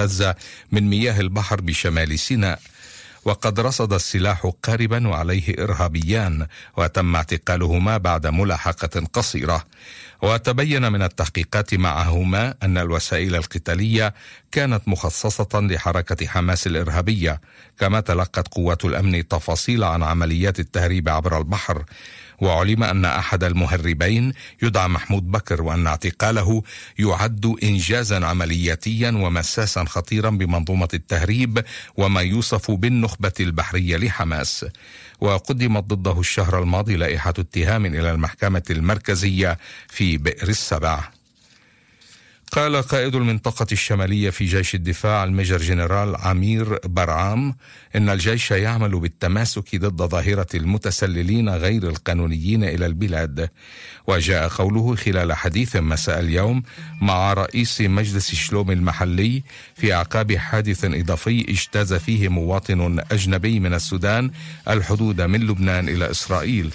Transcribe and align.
المهتزة 0.00 0.34
من 0.72 0.88
مياه 0.90 1.20
البحر 1.20 1.60
بشمال 1.60 2.18
سيناء. 2.18 2.58
وقد 3.24 3.60
رصد 3.60 3.92
السلاح 3.92 4.52
قاربا 4.62 5.08
وعليه 5.08 5.54
إرهابيان 5.58 6.46
وتم 6.76 7.16
اعتقالهما 7.16 7.96
بعد 7.98 8.26
ملاحقة 8.26 9.06
قصيرة. 9.12 9.64
وتبين 10.22 10.92
من 10.92 11.02
التحقيقات 11.02 11.74
معهما 11.74 12.54
أن 12.62 12.78
الوسائل 12.78 13.34
القتالية 13.36 14.14
كانت 14.52 14.88
مخصصة 14.88 15.48
لحركة 15.54 16.26
حماس 16.26 16.66
الإرهابية 16.66 17.40
كما 17.78 18.00
تلقت 18.00 18.48
قوات 18.48 18.84
الأمن 18.84 19.28
تفاصيل 19.28 19.84
عن 19.84 20.02
عمليات 20.02 20.60
التهريب 20.60 21.08
عبر 21.08 21.38
البحر. 21.38 21.84
وعلم 22.40 22.82
أن 22.82 23.04
أحد 23.04 23.44
المهربين 23.44 24.32
يدعى 24.62 24.88
محمود 24.88 25.30
بكر 25.30 25.62
وأن 25.62 25.86
اعتقاله 25.86 26.62
يعد 26.98 27.56
إنجازا 27.62 28.26
عملياتيا 28.26 29.10
ومساسا 29.10 29.84
خطيرا 29.84 30.30
بمنظومة 30.30 30.88
التهريب 30.94 31.64
وما 31.96 32.20
يوصف 32.20 32.70
بالنخبة 32.70 33.32
البحرية 33.40 33.96
لحماس. 33.96 34.66
وقدمت 35.20 35.84
ضده 35.84 36.20
الشهر 36.20 36.62
الماضي 36.62 36.96
لائحة 36.96 37.34
اتهام 37.38 37.86
إلى 37.86 38.10
المحكمة 38.10 38.62
المركزية 38.70 39.58
في 39.88 40.16
بئر 40.16 40.48
السبع. 40.48 41.19
قال 42.52 42.82
قائد 42.82 43.14
المنطقة 43.14 43.66
الشمالية 43.72 44.30
في 44.30 44.44
جيش 44.44 44.74
الدفاع 44.74 45.24
الميجر 45.24 45.58
جنرال 45.58 46.16
عمير 46.16 46.78
برعام 46.84 47.54
إن 47.96 48.08
الجيش 48.08 48.50
يعمل 48.50 49.00
بالتماسك 49.00 49.76
ضد 49.76 50.02
ظاهرة 50.02 50.46
المتسللين 50.54 51.48
غير 51.48 51.88
القانونيين 51.88 52.64
إلى 52.64 52.86
البلاد. 52.86 53.50
وجاء 54.06 54.48
قوله 54.48 54.96
خلال 54.96 55.32
حديث 55.32 55.76
مساء 55.76 56.20
اليوم 56.20 56.62
مع 57.00 57.32
رئيس 57.32 57.80
مجلس 57.80 58.34
شلوم 58.34 58.70
المحلي 58.70 59.42
في 59.74 59.94
أعقاب 59.94 60.36
حادث 60.36 60.84
إضافي 60.84 61.46
اجتاز 61.48 61.94
فيه 61.94 62.28
مواطن 62.28 63.00
أجنبي 63.10 63.60
من 63.60 63.74
السودان 63.74 64.30
الحدود 64.68 65.20
من 65.20 65.40
لبنان 65.40 65.88
إلى 65.88 66.10
إسرائيل. 66.10 66.70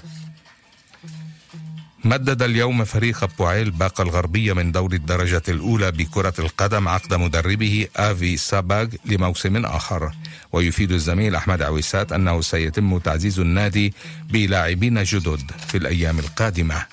مدد 2.06 2.42
اليوم 2.42 2.84
فريق 2.84 3.25
بوعيل 3.38 3.72
باقة 3.72 4.02
الغربية 4.02 4.53
من 4.53 4.72
دور 4.72 4.94
الدرجة 4.94 5.42
الأولى 5.48 5.92
بكرة 5.92 6.34
القدم 6.39 6.88
عقد 6.88 7.14
مدربه 7.14 7.88
آفي 7.95 8.38
ساباغ 8.38 8.88
لموسم 9.06 9.66
آخر. 9.66 10.11
ويفيد 10.52 10.92
الزميل 10.92 11.36
أحمد 11.36 11.61
عويسات 11.61 12.11
أنه 12.11 12.42
سيتم 12.42 12.98
تعزيز 12.98 13.39
النادي 13.39 13.94
بلاعبين 14.30 15.03
جدد 15.03 15.52
في 15.67 15.78
الأيام 15.78 16.20
القادمة. 16.20 16.86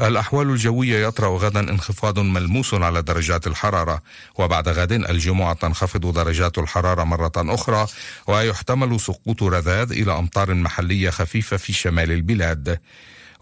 الأحوال 0.00 0.50
الجوية 0.50 1.06
يطرأ 1.06 1.38
غدا 1.38 1.60
انخفاض 1.60 2.18
ملموس 2.18 2.74
على 2.74 3.02
درجات 3.02 3.46
الحرارة 3.46 4.02
وبعد 4.38 4.68
غد 4.68 4.92
الجمعة 4.92 5.52
تنخفض 5.54 6.12
درجات 6.12 6.58
الحرارة 6.58 7.04
مرة 7.04 7.32
أخرى 7.36 7.86
ويحتمل 8.26 9.00
سقوط 9.00 9.42
رذاذ 9.42 9.92
إلى 9.92 10.18
أمطار 10.18 10.54
محلية 10.54 11.10
خفيفة 11.10 11.56
في 11.56 11.72
شمال 11.72 12.12
البلاد. 12.12 12.80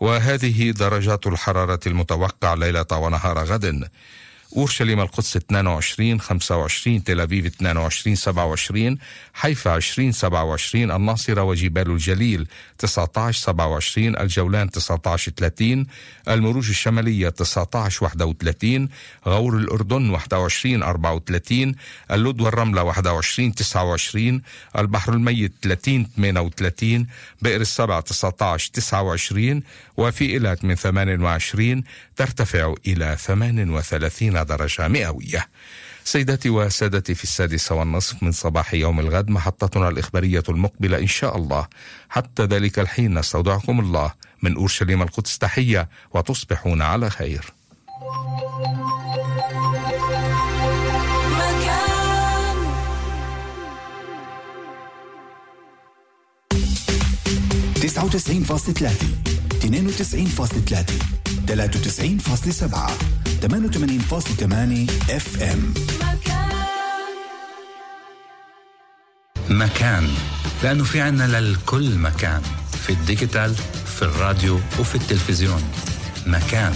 وهذه 0.00 0.70
درجات 0.70 1.26
الحرارة 1.26 1.80
المتوقع 1.86 2.54
ليلة 2.54 2.86
ونهار 2.92 3.38
غد. 3.38 3.88
أورشليم 4.56 5.00
القدس 5.00 5.36
22 5.36 6.20
25 6.20 7.04
تل 7.04 7.20
أبيب 7.20 7.46
22 7.46 8.16
27 8.16 8.98
حيفا 9.34 9.70
20 9.70 10.12
27 10.12 10.90
الناصرة 10.90 11.42
وجبال 11.42 11.90
الجليل 11.90 12.46
19 12.78 13.40
27 13.40 14.16
الجولان 14.18 14.70
19 14.70 15.32
30 15.36 15.86
المروج 16.28 16.68
الشمالية 16.68 17.28
19 17.28 18.04
31 18.04 18.88
غور 19.28 19.56
الأردن 19.56 20.10
21 20.10 20.82
34 20.82 21.74
اللد 22.10 22.40
والرملة 22.40 22.82
21 22.82 23.54
29 23.54 24.42
البحر 24.78 25.12
الميت 25.12 25.52
30 25.62 26.06
38 26.16 27.06
بئر 27.42 27.60
السبع 27.60 28.00
19 28.00 28.70
29 28.72 29.62
وفي 29.96 30.24
إيلات 30.24 30.64
من 30.64 30.74
28 30.74 31.82
ترتفع 32.16 32.74
إلى 32.86 33.16
38 33.20 34.36
درجة 34.44 34.88
مئوية. 34.88 35.48
سيداتي 36.04 36.50
وسادتي 36.50 37.14
في 37.14 37.24
السادسة 37.24 37.74
والنصف 37.74 38.22
من 38.22 38.32
صباح 38.32 38.74
يوم 38.74 39.00
الغد 39.00 39.30
محطتنا 39.30 39.88
الإخبارية 39.88 40.42
المقبلة 40.48 40.98
إن 40.98 41.06
شاء 41.06 41.36
الله. 41.36 41.66
حتى 42.08 42.42
ذلك 42.42 42.78
الحين 42.78 43.18
نستودعكم 43.18 43.80
الله. 43.80 44.12
من 44.42 44.54
أورشليم 44.56 45.02
القدس 45.02 45.38
تحية 45.38 45.88
وتصبحون 46.14 46.82
على 46.82 47.10
خير. 47.10 47.44
تسعة 57.82 58.04
وتسعين 58.04 58.42
فاصلة 58.42 58.74
ثلاثة 58.74 59.06
اثنين 59.52 59.86
وتسعين 59.86 60.26
فاصلة 63.40 63.68
ثلاثة 63.68 63.78
ثلاثة 63.78 63.78
وتسعين 63.78 64.00
فاصلة 64.00 64.36
سبعة 64.36 64.56
ثمانية 64.56 64.86
وثمانين 64.86 64.86
فاصلة 64.86 64.86
ثمانية 64.86 64.86
FM 65.10 65.74
مكان. 69.50 70.08
لأنه 70.62 70.84
في 70.84 71.00
عنا 71.00 71.40
للكل 71.40 71.98
مكان. 71.98 72.42
في 72.86 72.92
ال 72.92 73.00
digital 73.00 73.54
في 73.96 74.02
الراديو 74.02 74.60
وفي 74.78 74.94
التلفزيون. 74.94 75.62
مكان. 76.26 76.74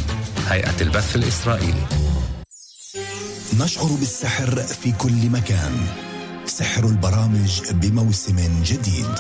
هيئة 0.49 0.81
البث 0.81 1.17
الإسرائيلي. 1.17 1.87
نشعر 3.61 3.87
بالسحر 3.87 4.57
في 4.57 4.93
كل 4.93 5.31
مكان. 5.31 5.87
سحر 6.47 6.87
البرامج 6.87 7.63
بموسم 7.71 8.63
جديد. 8.65 9.19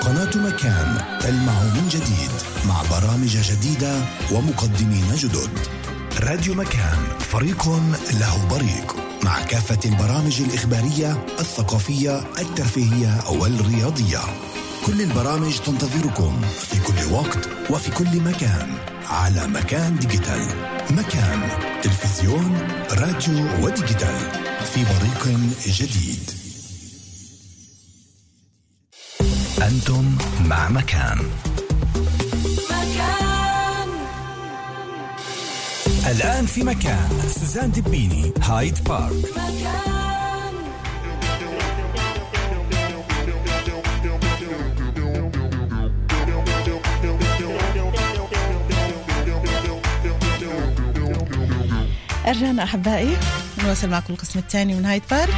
قناة 0.00 0.36
مكان 0.36 1.18
تلمع 1.20 1.62
من 1.62 1.88
جديد 1.88 2.30
مع 2.68 2.82
برامج 2.90 3.36
جديدة 3.36 4.04
ومقدمين 4.32 5.14
جدد. 5.16 5.81
راديو 6.20 6.54
مكان 6.54 6.98
فريق 7.18 7.68
له 8.12 8.46
بريق 8.50 8.96
مع 9.24 9.42
كافة 9.42 9.78
البرامج 9.84 10.42
الإخبارية 10.42 11.26
الثقافية 11.40 12.18
الترفيهية 12.38 13.30
والرياضية. 13.30 14.18
كل 14.86 15.02
البرامج 15.02 15.58
تنتظركم 15.58 16.40
في 16.58 16.80
كل 16.80 17.12
وقت 17.12 17.48
وفي 17.70 17.90
كل 17.90 18.20
مكان 18.20 18.74
على 19.06 19.46
مكان 19.46 19.98
digital. 19.98 20.46
مكان 20.90 21.48
تلفزيون 21.82 22.58
راديو 22.90 23.64
و 23.64 23.70
digital. 23.70 24.18
في 24.74 24.84
بريق 24.84 25.38
جديد. 25.66 26.30
أنتم 29.62 30.16
مع 30.44 30.68
مكان. 30.68 31.18
الآن 36.10 36.46
في 36.46 36.64
مكان 36.64 37.08
سوزان 37.28 37.70
دبيني 37.70 38.32
هايد 38.42 38.84
بارك. 38.84 39.12
مكان 52.26 52.58
أحبائي 52.58 53.16
نواصل 53.64 53.90
معكم 53.90 54.12
القسم 54.12 54.38
الثاني 54.38 54.74
من 54.74 54.84
هايد 54.84 55.02
بارك. 55.10 55.34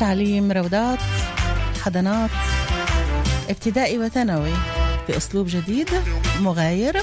تعليم 0.00 0.52
روضات 0.52 0.98
حضانات 1.84 2.30
ابتدائي 3.48 3.98
وثانوي. 3.98 4.75
بأسلوب 5.08 5.46
جديد 5.48 5.88
مغاير. 6.40 6.96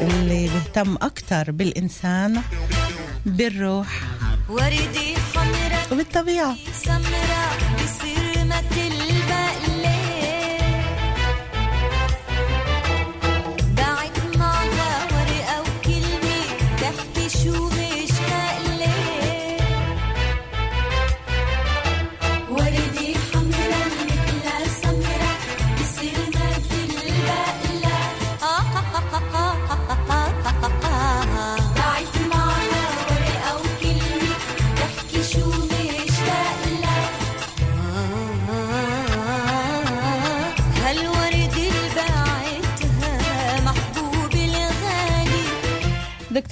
اللي 0.00 0.48
بيهتم 0.48 0.96
أكتر 1.02 1.50
بالإنسان 1.50 2.42
بالروح. 3.26 3.86
وبالطبيعة. 5.92 6.56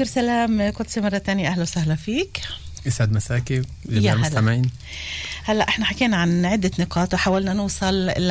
دكتور 0.03 0.15
سلام 0.23 0.71
قدسي 0.71 1.01
مرة 1.01 1.19
تانية. 1.19 1.49
أهلا 1.49 1.63
وسهلا 1.63 1.95
فيك. 1.95 2.41
يسعد 2.87 3.13
مساكي 3.13 3.63
جميع. 3.87 4.13
المستمعين. 4.13 4.71
هلا 5.45 5.69
إحنا 5.69 5.85
حكينا 5.85 6.17
عن 6.17 6.45
عدة 6.45 6.71
نقاط 6.79 7.15
وحاولنا 7.15 7.53
نوصل 7.53 8.07
ل 8.07 8.29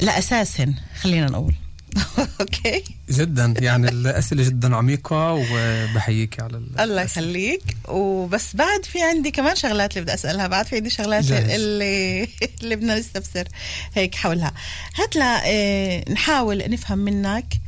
لأساسهن 0.00 0.74
خلينا 1.00 1.26
نقول. 1.26 1.54
أوكي؟ 2.40 2.84
جدا. 3.10 3.54
يعني 3.58 3.88
الأسئلة 3.88 4.42
جدا 4.44 4.76
عميقة 4.76 5.32
وبحييك 5.32 6.40
على 6.40 6.56
ال- 6.56 6.80
الله 6.80 7.02
يخليك. 7.02 7.76
وبس 7.88 8.56
بعد 8.56 8.84
في 8.84 9.02
عندي 9.02 9.30
كمان 9.30 9.56
شغلات 9.56 9.90
اللي 9.92 10.02
بدي 10.02 10.14
أسألها. 10.14 10.46
بعد 10.46 10.66
في 10.66 10.76
عندي 10.76 10.90
شغلات 10.90 11.24
جاهز. 11.24 11.50
اللي 11.50 12.28
اللي 12.62 12.76
بدنا 12.76 12.98
نستفسر 12.98 13.48
هيك 13.94 14.14
حولها. 14.14 14.52
هات 14.96 15.16
آه 15.16 16.04
نحاول 16.12 16.70
نفهم 16.70 16.98
منك 16.98 17.60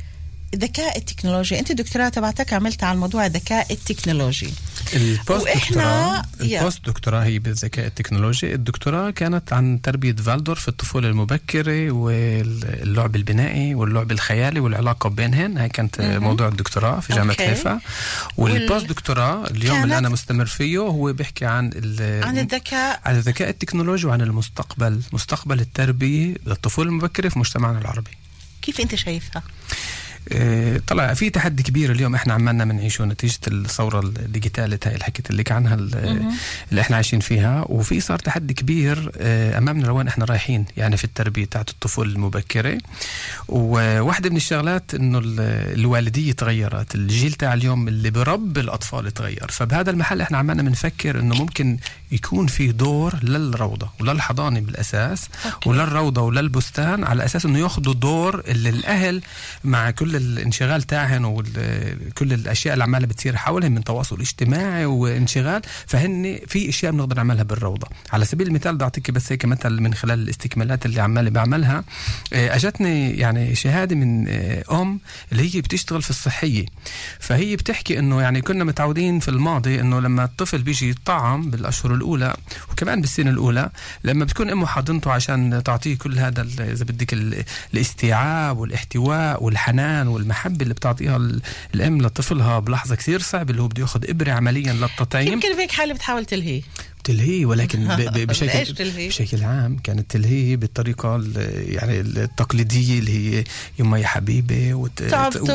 الذكاء 0.53 0.97
التكنولوجي 0.97 1.59
أنت 1.59 1.71
الدكتوراه 1.71 2.09
تبعتك 2.09 2.53
عملتها 2.53 2.87
على 2.87 2.97
موضوع 2.99 3.25
الذكاء 3.25 3.73
التكنولوجي. 3.73 4.49
ال 4.93 5.04
post 5.04 5.47
وإحنا- 5.47 5.57
دكتوراه. 5.67 6.23
البوست 6.41 6.85
دكتوراه 6.85 7.23
هي 7.23 7.39
بالذكاء 7.39 7.85
التكنولوجي 7.87 8.53
الدكتوراه 8.53 9.09
كانت 9.09 9.53
عن 9.53 9.81
تربية 9.81 10.13
فالدور 10.13 10.55
في 10.55 10.67
الطفولة 10.67 11.09
المبكرة 11.09 11.91
واللعب 11.91 13.15
البنائي 13.15 13.75
واللعب 13.75 14.11
الخيالي 14.11 14.59
والعلاقة 14.59 15.09
بينهن. 15.09 15.57
هاي 15.57 15.69
كانت 15.69 16.01
موضوع 16.01 16.47
الدكتوراه 16.47 16.99
في 16.99 17.13
جامعة. 17.13 17.37
حيفا. 17.37 17.79
وال- 18.37 18.53
وال 18.53 18.64
post 18.64 18.85
دكتوراه 18.85 19.45
اليوم 19.47 19.83
اللي 19.83 19.97
أنا 19.97 20.09
مستمر 20.09 20.45
فيه 20.45 20.77
هو 20.79 21.13
بيحكي 21.13 21.45
عن 21.45 21.71
ال- 21.75 22.23
عن 22.23 22.37
الذكاء. 22.39 22.99
عن 23.05 23.15
الذكاء 23.15 23.49
التكنولوجي 23.49 24.07
وعن 24.07 24.21
المستقبل. 24.21 25.01
مستقبل 25.11 25.59
التربية 25.59 26.35
للطفولة 26.47 26.89
المبكرة 26.89 27.29
في 27.29 27.39
مجتمعنا 27.39 27.79
العربي. 27.79 28.11
كيف 28.61 28.79
أنت 28.81 28.95
شايفها؟ 28.95 29.43
طلع 30.87 31.13
في 31.13 31.29
تحدي 31.29 31.63
كبير 31.63 31.91
اليوم 31.91 32.15
إحنا 32.15 32.33
عمالنا 32.33 32.65
بنعيشه 32.65 33.05
نتيجة 33.05 33.39
الثورة 33.47 33.99
ال 33.99 34.09
digital 34.09 34.79
هاي 34.85 34.93
اللي 34.93 35.03
حكيت 35.05 35.31
لك 35.31 35.51
عنها 35.51 35.75
ال- 35.75 36.31
اللي 36.71 36.81
إحنا 36.81 36.95
عايشين 36.95 37.19
فيها. 37.19 37.65
وفي 37.69 37.99
صار 37.99 38.19
تحدي 38.19 38.53
كبير 38.53 39.11
آه، 39.17 39.57
أمامنا 39.57 39.85
لوين 39.87 40.07
إحنا 40.07 40.25
رايحين 40.25 40.65
يعني 40.77 40.97
في 40.97 41.03
التربية 41.03 41.45
تاعت 41.45 41.69
الطفولة 41.69 42.11
المبكرة. 42.11 42.77
وواحدة 43.47 44.29
من 44.29 44.35
الشغلات 44.35 44.93
إنه 44.93 45.17
ال- 45.19 45.39
الوالدية 45.79 46.31
تغيرت 46.31 46.95
الجيل 46.95 47.33
تاع 47.33 47.53
اليوم 47.53 47.87
اللي 47.87 48.09
بربي 48.09 48.59
الأطفال 48.59 49.11
تغير. 49.13 49.47
فبهذا 49.49 49.91
المحل 49.91 50.21
إحنا 50.21 50.37
عمالنا 50.37 50.63
بنفكر 50.63 51.19
إنه 51.19 51.35
ممكن 51.35 51.77
يكون 52.11 52.47
في 52.47 52.71
دور 52.71 53.15
للروضة 53.23 53.89
وللحضانة 53.99 54.59
بالأساس 54.59 55.29
أوكي. 55.45 55.69
وللروضة 55.69 56.21
وللبستان 56.21 57.03
على 57.03 57.25
أساس 57.25 57.45
إنه 57.45 57.59
ياخذوا 57.59 57.93
دور 57.93 58.43
اللي 58.47 58.69
الأهل 58.69 59.21
مع 59.63 59.91
كل 59.91 60.15
الانشغال 60.15 60.83
تاعهن 60.83 61.25
وكل 61.25 62.33
الأشياء 62.33 62.73
اللي 62.73 62.83
عمالة 62.83 63.07
بتصير 63.07 63.35
حولهم 63.35 63.71
من 63.71 63.83
تواصل 63.83 64.19
اجتماعي 64.19 64.85
وانشغال 64.85 65.61
فهن 65.87 66.39
في 66.47 66.69
أشياء 66.69 66.91
بنقدر 66.91 67.15
نعملها 67.15 67.43
بالروضة. 67.43 67.87
على 68.11 68.25
سبيل 68.25 68.47
المثال 68.47 68.75
بدي 68.75 68.83
اعطيك 68.83 69.11
بس 69.11 69.31
هيك 69.31 69.45
مثل 69.45 69.69
من 69.81 69.93
خلال 69.93 70.19
الاستكمالات 70.19 70.85
اللي 70.85 71.01
عمالي 71.01 71.29
بعملها. 71.29 71.83
آه، 72.33 72.55
أجتني 72.55 73.11
يعني 73.11 73.55
شهادة 73.55 73.95
من 73.95 74.27
آه، 74.27 74.63
أم 74.71 74.99
اللي 75.31 75.55
هي 75.55 75.61
بتشتغل 75.61 76.01
في 76.01 76.09
الصحية. 76.09 76.65
فهي 77.19 77.55
بتحكي 77.55 77.99
إنه 77.99 78.21
يعني 78.21 78.41
كنا 78.41 78.63
متعودين 78.63 79.19
في 79.19 79.27
الماضي 79.27 79.81
إنه 79.81 79.99
لما 79.99 80.23
الطفل 80.23 80.61
بيجي 80.61 80.89
يطعم 80.89 81.49
بالأشهر 81.49 81.93
الأولى 81.99 82.35
وكمان 82.71 83.01
بالسنة 83.01 83.29
الأولى 83.29 83.69
لما 84.03 84.25
بتكون 84.25 84.49
أمه 84.49 84.65
حاضنته 84.65 85.11
عشان 85.11 85.61
تعطيه 85.65 85.97
كل 85.97 86.19
هذا 86.19 86.41
إذا 86.59 86.85
بدك 86.85 87.13
ال- 87.13 87.43
الاستيعاب 87.73 88.57
والاحتواء 88.57 89.43
والحنان 89.43 90.07
والمحبة 90.07 90.63
اللي 90.63 90.73
بتعطيها 90.73 91.17
ال- 91.17 91.41
الأم 91.75 92.01
لطفلها 92.01 92.59
بلحظة 92.59 92.95
كثير 92.95 93.19
صعبة 93.21 93.51
اللي 93.51 93.61
هو 93.61 93.67
بده 93.67 93.81
ياخذ 93.81 94.09
إبرة 94.09 94.31
عمليا 94.31 94.73
للتطعيم. 94.73 95.33
يمكن 95.33 95.55
بهيك 95.57 95.71
حالة 95.71 95.93
بتحاول 95.93 96.25
تلهي 96.25 96.61
تلهي 97.13 97.45
ولكن 97.45 97.87
بشكل؟ 98.25 98.47
بشكل 99.07 99.43
عام 99.43 99.77
كانت 99.83 100.11
تلهي 100.11 100.55
بالطريقة 100.55 101.15
ال- 101.15 101.73
يعني 101.73 101.99
التقليدية 101.99 102.99
اللي 102.99 103.11
هي 103.39 103.43
يما 103.79 103.99
يا 103.99 104.07
حبيبي 104.07 104.73
وت... 104.73 105.01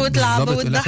وتلعبوا. 0.00 0.44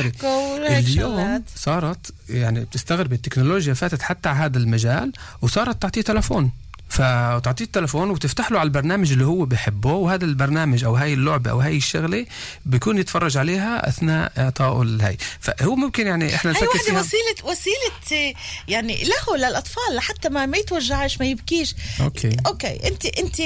وتضحكوا 0.07 0.79
اليوم 0.79 1.43
صارت 1.57 2.13
يعني 2.31 2.61
بتستغرب 2.61 3.13
التكنولوجيا 3.13 3.75
فاتت 3.75 4.03
حتى 4.03 4.29
على 4.29 4.39
هذا 4.39 4.59
المجال 4.59 5.13
وصارت 5.43 5.83
تعطيه 5.83 6.01
تلفون 6.03 6.51
فتعطيه 6.88 7.65
التلفون 7.65 8.11
وتفتح 8.11 8.53
له 8.53 8.59
على 8.59 8.67
البرنامج 8.67 9.12
اللي 9.12 9.25
هو 9.25 9.44
بحبه 9.44 9.93
وهذا 9.93 10.25
البرنامج 10.25 10.85
أو 10.85 10.97
هاي 10.97 11.15
اللعبة 11.15 11.50
أو 11.50 11.61
هاي 11.61 11.77
الشغلة 11.77 12.27
بيكون 12.67 12.99
يتفرج 12.99 13.37
عليها 13.37 13.88
أثناء 13.88 14.33
اعطائه 14.38 14.83
الهي 14.83 15.17
فهو 15.41 15.77
ممكن 15.77 16.06
يعني 16.06 16.35
إحنا 16.35 16.50
هي 16.50 16.55
نفكر 16.55 16.69
واحدة 16.69 17.03
فيها. 17.03 17.44
وسيلة 17.44 17.87
آه، 18.12 18.35
يعني 18.69 19.05
لهو 19.05 19.37
للأطفال 19.37 19.97
لحتى 19.97 20.29
ما 20.29 20.47
ما 20.47 20.59
يتوجعش 20.59 21.19
ما 21.21 21.27
يبكيش. 21.27 21.75
okay. 22.00 22.37
okay 22.47 22.88
أنت 22.88 23.06
أنت 23.06 23.41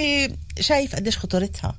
شايف 0.60 0.96
قديش 0.96 1.18
خطورتها. 1.18 1.74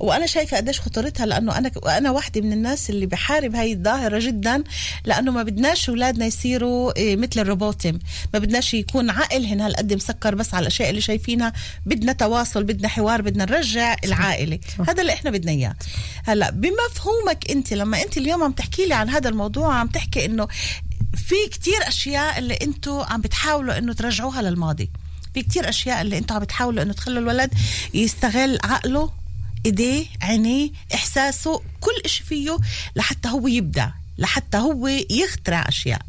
وأنا 0.00 0.26
شايفة 0.26 0.56
قديش 0.56 0.80
خطورتها 0.80 1.26
لأنه 1.26 1.58
أنا 1.58 1.70
أنا 1.86 2.10
واحدة 2.10 2.40
من 2.40 2.52
الناس 2.52 2.90
اللي 2.90 3.06
بحارب 3.06 3.54
هاي 3.54 3.72
الظاهرة 3.72 4.18
جدا 4.18 4.64
لأنه 5.04 5.32
ما 5.32 5.42
بدناش 5.42 5.88
أولادنا 5.88 6.26
يصيروا 6.26 7.12
آه، 7.12 7.16
مثل 7.16 7.40
ال 7.40 7.47
רובוטים 7.47 7.98
ما 8.34 8.38
بدناش 8.38 8.74
يكون 8.74 9.10
عقلهن 9.10 9.60
هالقد 9.60 9.92
مسكر 9.92 10.34
بس 10.34 10.54
على 10.54 10.62
الأشياء 10.62 10.90
اللي 10.90 11.00
شايفينها. 11.00 11.52
بدنا 11.86 12.12
تواصل 12.12 12.64
بدنا 12.64 12.88
حوار 12.88 13.22
بدنا 13.22 13.44
نرجع 13.44 13.96
العائلة. 14.04 14.58
هذا 14.88 15.02
اللي 15.02 15.12
إحنا 15.12 15.30
بدنا 15.30 15.52
إياه. 15.52 15.74
هلأ 16.24 16.50
بمفهومك 16.50 17.50
أنت 17.50 17.72
لما 17.72 18.02
أنت 18.02 18.16
اليوم 18.16 18.42
عم 18.42 18.52
تحكي 18.52 18.86
لي 18.86 18.94
عن 18.94 19.10
هذا 19.10 19.28
الموضوع 19.28 19.74
عم 19.74 19.86
تحكي 19.86 20.24
إنه 20.24 20.48
في 21.16 21.34
كتير 21.50 21.88
أشياء 21.88 22.38
اللي 22.38 22.54
أنتم 22.62 23.00
عم 23.00 23.20
بتحاولوا 23.20 23.78
إنه 23.78 23.92
ترجعوها 23.92 24.42
للماضي. 24.42 24.90
في 25.36 25.42
كتير 25.42 25.68
أشياء 25.68 26.02
اللي 26.02 26.18
أنتم 26.18 26.34
عم 26.34 26.40
بتحاولوا 26.40 26.82
إنه 26.82 26.92
تخلوا 26.92 27.18
الولد 27.18 27.54
يستغل 27.94 28.58
عقله 28.64 29.10
إيديه 29.66 30.06
عينيه 30.22 30.70
إحساسه 30.94 31.60
كل 31.80 31.92
إشي 32.04 32.24
فيه 32.24 32.56
لحتى 32.96 33.28
هو 33.28 33.46
يبدع 33.48 33.88
لحتى 34.18 34.56
هو 34.58 34.88
يخترع 35.10 35.68
أشياء. 35.68 36.00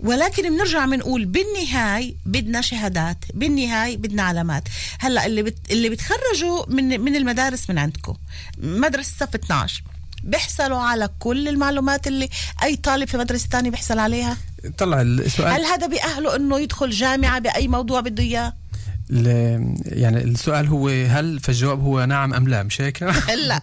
ولكن 0.00 0.42
بنرجع 0.56 0.84
بنقول 0.86 1.24
بالنهاية 1.24 2.14
بدنا 2.26 2.60
شهادات 2.60 3.16
بالنهاية 3.34 3.96
بدنا 3.96 4.22
علامات. 4.22 4.62
هلأ 4.98 5.26
اللي 5.26 5.42
بت... 5.42 5.56
اللي 5.70 5.88
بتخرجوا 5.88 6.64
من 6.68 7.00
من 7.00 7.16
المدارس 7.16 7.70
من 7.70 7.78
عندكم 7.78 8.14
مدرسة 8.58 9.10
صف 9.20 9.34
12 9.34 9.82
بيحصلوا 10.24 10.78
على 10.78 11.08
كل 11.18 11.48
المعلومات 11.48 12.06
اللي 12.06 12.28
أي 12.62 12.76
طالب 12.76 13.08
في 13.08 13.16
مدرسة 13.16 13.48
تانية 13.48 13.70
بيحصل 13.70 13.98
عليها؟ 13.98 14.36
طلع 14.78 15.00
السؤال. 15.00 15.48
هل 15.48 15.64
هذا 15.64 15.86
بيأهله 15.86 16.36
إنه 16.36 16.60
يدخل 16.60 16.90
جامعة 16.90 17.38
بأي 17.38 17.68
موضوع 17.68 18.00
بده 18.00 18.22
إياه؟ 18.22 18.52
يعني 19.16 20.24
السؤال 20.24 20.66
هو 20.68 20.88
هل 20.88 21.40
فالجواب 21.40 21.80
هو 21.80 22.04
نعم 22.04 22.34
أم 22.34 22.48
لا؟ 22.48 22.62
مش 22.62 22.80
هيك؟ 22.80 23.02
لا. 23.46 23.62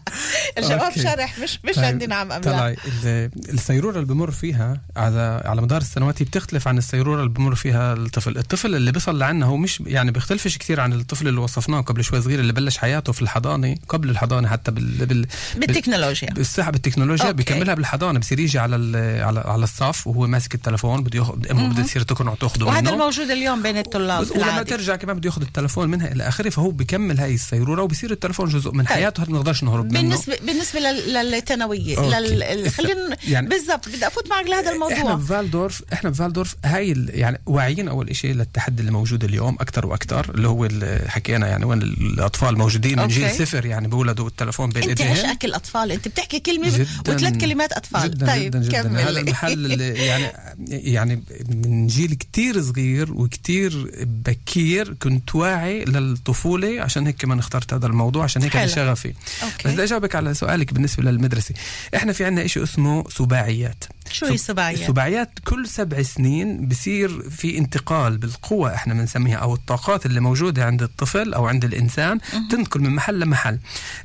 الجواب. 0.57 0.91
شرح 0.95 1.39
مش 1.39 1.59
مش 1.65 1.75
طيب، 1.75 1.85
عندي 1.85 2.07
نعم 2.07 2.31
أم 2.31 2.41
لا. 2.41 2.69
ال- 2.69 3.29
السيرورة 3.49 3.95
اللي 3.95 4.05
بمر 4.05 4.31
فيها 4.31 4.81
على 4.97 5.41
على 5.45 5.61
مدار 5.61 5.81
السنوات 5.81 6.21
هي 6.21 6.25
بتختلف 6.25 6.67
عن 6.67 6.77
السيرورة 6.77 7.19
اللي 7.19 7.29
بمر 7.33 7.55
فيها 7.55 7.93
الطفل، 7.93 8.37
الطفل 8.37 8.75
اللي 8.75 8.91
بيصل 8.91 9.19
لعنا 9.19 9.45
هو 9.45 9.57
مش 9.57 9.81
يعني 9.85 10.11
بيختلفش 10.11 10.57
كثير 10.57 10.79
عن 10.79 10.93
الطفل 10.93 11.27
اللي 11.27 11.39
وصفناه 11.39 11.81
قبل 11.81 12.03
شوي 12.03 12.21
صغير 12.21 12.39
اللي 12.39 12.53
بلش 12.53 12.77
حياته 12.77 13.13
في 13.13 13.21
الحضانة 13.21 13.75
قبل 13.89 14.09
الحضانة 14.09 14.47
حتى 14.47 14.71
بال, 14.71 15.05
بال 15.05 15.25
بالتكنولوجيا. 15.57 16.29
بالسحب 16.29 16.75
التكنولوجيا 16.75 17.25
okay. 17.25 17.37
بيكملها 17.37 17.73
بالحضانة 17.75 18.19
بصير 18.19 18.39
يجي 18.39 18.59
على 18.59 18.75
ال- 18.75 19.23
على 19.23 19.39
على 19.39 19.63
الصف 19.63 20.07
وهو 20.07 20.27
ماسك 20.27 20.55
التلفون 20.55 21.03
بده 21.03 21.19
ياخذ 21.19 21.47
أمه 21.51 21.69
بدها 21.69 21.83
تصير 21.83 22.01
تقنع 22.01 22.33
تاخذه 22.35 22.63
وهذا 22.63 22.89
الموجود 22.89 23.31
اليوم 23.31 23.61
بين 23.63 23.77
الطلاب 23.77 24.31
ولما. 24.31 24.63
ترجع 24.63 24.95
كمان 24.95 25.15
بده 25.17 25.27
ياخذ 25.29 25.38
التلفون 25.41 25.89
منها 25.89 26.11
إلى 26.11 26.27
آخره 26.27 26.49
فهو 26.49 26.71
بيكمل 26.71 27.19
هاي 27.19 27.33
السيروره 27.33 27.83
وبصير 27.83 28.11
التلفون 28.11 28.49
جزء 28.49 28.71
من 28.71 28.83
طيب. 28.83 28.87
حياته. 28.87 29.23
ما 29.31 29.37
نقدرش 29.37 29.63
نهرب 29.63 29.85
منه؟ 29.91 30.01
بالنسبة 30.01 30.37
بالنسبة 30.47 30.79
لل- 30.79 31.31
للثانوية 31.31 31.97
okay. 31.97 32.09
لل... 32.19 32.43
ال- 32.43 32.71
خلينا 32.71 33.17
يعني- 33.27 33.47
بالضبط 33.49 33.89
بدي 33.89 34.07
أفوت 34.07 34.29
معك 34.29 34.45
لهذا 34.45 34.59
إحنا 34.59 34.71
الموضوع 34.73 35.13
بفالدورف 35.15 35.81
إحنا 35.93 36.09
بفالدورف 36.09 36.55
هاي 36.65 37.05
يعني 37.09 37.41
واعيين 37.45 37.87
أول 37.87 38.15
شيء 38.15 38.33
للتحدي 38.33 38.79
اللي 38.81 38.91
موجود 38.91 39.23
اليوم 39.23 39.55
أكثر 39.59 39.85
وأكثر 39.85 40.29
اللي 40.35 40.47
هو 40.47 40.65
اللي 40.65 41.03
حكينا 41.07 41.47
يعني 41.47 41.65
وين 41.65 41.81
الأطفال 41.81 42.57
موجودين 42.57 42.93
من 42.93 42.99
okay. 42.99 43.13
جيل 43.13 43.31
صفر 43.31 43.65
يعني 43.65 43.87
بولدوا 43.87 44.27
التلفون 44.27 44.69
بين 44.69 44.89
أنت 44.89 45.01
إيديهم. 45.01 45.17
عشقك 45.25 45.45
الاطفال 45.45 45.91
أنت 45.91 46.07
بتحكي 46.07 46.39
جدا. 46.39 46.87
وثلاث 47.13 47.37
كلمات 47.37 47.73
أطفال. 47.73 48.11
جدا 48.11 48.27
طيب 48.27 48.51
جدا 48.51 48.59
جدا. 48.63 48.81
كمل. 48.83 48.97
هذا 48.99 49.19
المحل 49.19 49.51
اللي 49.65 49.87
يعني 50.05 50.31
يعني 50.69 51.23
من 51.49 51.87
جيل 51.87 52.13
كتير 52.13 52.61
صغير 52.61 53.13
وكتير 53.13 53.91
بكير 54.25 54.93
كنت 54.93 55.28
واعي 55.35 55.85
للطفولة 55.85 56.81
عشان 56.81 57.05
هيك 57.05 57.15
كمان 57.15 57.39
اخترت 57.39 57.73
هذا 57.73 57.87
الموضوع 57.87 58.23
عشان 58.23 58.41
هيك. 58.41 58.55
أنا 58.55 58.67
شغفي 58.67 59.13
okay. 59.43 59.67
بس 59.67 59.73
بدي 59.73 59.83
أجاوبك 59.83 60.15
على 60.15 60.33
سؤالك 60.33 60.73
بالنسبة 60.73 61.03
للمدرسة 61.03 61.55
إحنا 61.95 62.13
في 62.13 62.25
عندنا 62.25 62.47
شيء 62.47 62.63
اسمه 62.63 63.03
سباعيات 63.09 63.83
شو 64.11 64.25
هي 64.25 64.33
السباعيات؟ 64.33 64.79
السباعيات 64.79 65.29
كل 65.43 65.67
سبع 65.67 66.01
سنين 66.01 66.67
بصير 66.67 67.29
في 67.29 67.57
انتقال 67.57 68.17
بالقوة 68.17 68.75
إحنا 68.75 68.93
بنسميها 68.93 69.37
أو 69.37 69.53
الطاقات 69.53 70.05
اللي 70.05 70.19
موجودة 70.19 70.65
عند 70.65 70.83
الطفل 70.83 71.33
أو 71.33 71.47
عند 71.47 71.65
الإنسان 71.65 72.19
تنتقل 72.51 72.81
من 72.81 72.89
محل 72.95 73.19
لمحل 73.19 73.59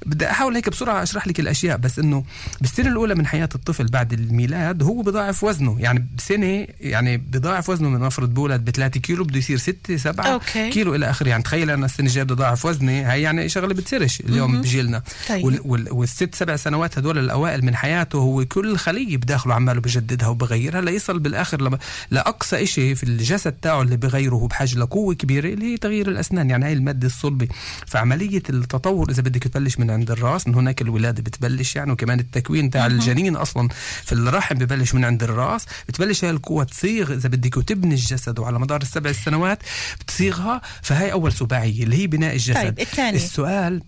بدي 0.06 0.30
أحاول 0.30 0.54
هيك 0.54 0.68
بسرعة 0.68 1.02
أشرح 1.02 1.26
لك 1.26 1.40
الأشياء 1.40 1.76
بس 1.76 1.98
إنه 1.98 2.24
بالسنة 2.60 2.88
الأولى 2.88 3.14
من 3.14 3.26
حياة 3.26 3.48
الطفل 3.54 3.86
بعد 3.86 4.12
الميلاد 4.12 4.82
هو 4.82 5.02
بضاعف 5.02 5.44
وزنه 5.44 5.76
يعني 5.80 6.06
بسنة 6.18 6.66
يعني 6.80 7.16
بضاعف 7.16 7.68
وزنه 7.68 7.88
من 7.88 8.00
نفرض 8.00 8.34
بولد 8.34 8.64
ب 8.64 8.70
3 8.70 9.00
كيلو 9.00 9.24
بده 9.24 9.38
يصير 9.38 9.56
6 9.58 9.96
7 9.96 10.26
okay. 10.26 10.70
كيلو 10.70 10.94
إلى 11.04 11.11
آخره. 11.11 11.28
يعني 11.28 11.42
تخيل 11.42 11.70
أنا 11.70 11.87
السنة 11.87 12.06
الجاية 12.06 12.25
بدي 12.25 12.32
اضاعف 12.32 12.64
وزني 12.64 13.12
هي 13.12 13.23
يعني 13.23 13.49
شغلة 13.49 13.75
بتصيرش 13.75 14.20
اليوم 14.20 14.61
بجيلنا. 14.61 15.02
طيب. 15.28 15.44
وال 15.44 15.61
وال 15.64 15.92
والست 15.92 16.34
سبع 16.34 16.56
سنوات 16.56 16.99
هدول 16.99 17.18
الأوائل 17.18 17.64
من 17.64 17.76
حياته 17.76 18.18
هو 18.18 18.44
كل 18.44 18.76
خليه 18.76 19.16
بداخله 19.16 19.54
عماله 19.54 19.80
بجددها 19.80 20.28
وبغيرها. 20.28 20.80
ليصل 20.80 21.18
بالآخر 21.18 21.62
لما 21.62 21.78
لأقصى 22.11 22.66
شيء 22.66 22.94
في 22.94 23.02
الجسد 23.02 23.52
تاعه 23.52 23.82
اللي 23.82 23.96
بغيره 23.96 24.34
هو 24.34 24.46
بحاجة 24.46 24.78
لقوة 24.78 25.14
كبيرة 25.14 25.49
اللي 25.49 25.73
هي 25.73 25.76
تغيير 25.76 26.08
الأسنان. 26.08 26.50
يعني 26.50 26.64
هاي 26.64 26.73
المادة 26.73 27.06
الصلبة. 27.06 27.49
فعملية 27.87 28.42
التطور 28.50 29.11
إذا 29.11 29.23
بدك 29.23 29.42
تبلش 29.42 29.78
من 29.78 29.90
عند 29.90 30.11
الراس 30.11 30.49
من 30.49 30.54
هناك 30.54 30.82
الولادة 30.82 31.23
بتبلش 31.23 31.76
يعني 31.76 31.92
وكمان 31.92 32.20
التكوين 32.20 32.70
تاع 32.70 32.87
الجنين 32.87 33.37
أصلا 33.37 33.68
في 34.04 34.12
الرحم 34.12 34.54
ببلش 34.54 34.94
من 34.94 35.04
عند 35.04 35.23
الراس. 35.23 35.66
بتبلش 35.88 36.25
هاي 36.25 36.30
القوة 36.30 36.64
تصيغ 36.64 37.12
إذا 37.12 37.28
بدك 37.28 37.56
وتبني 37.56 37.94
الجسد. 37.94 38.38
وعلى 38.38 38.58
مدار 38.58 38.82
السبع 38.82 39.12
سنوات 39.12 39.58
بتصيغها. 40.00 40.61
فهي 40.94 41.12
أول 41.12 41.32
سباعيه 41.32 41.82
اللي 41.82 41.96
هي 41.96 42.06
بناء 42.06 42.32
الجسد 42.32 42.54
طيب، 42.62 42.80
الثانية. 42.80 43.16
السؤال 43.16 43.82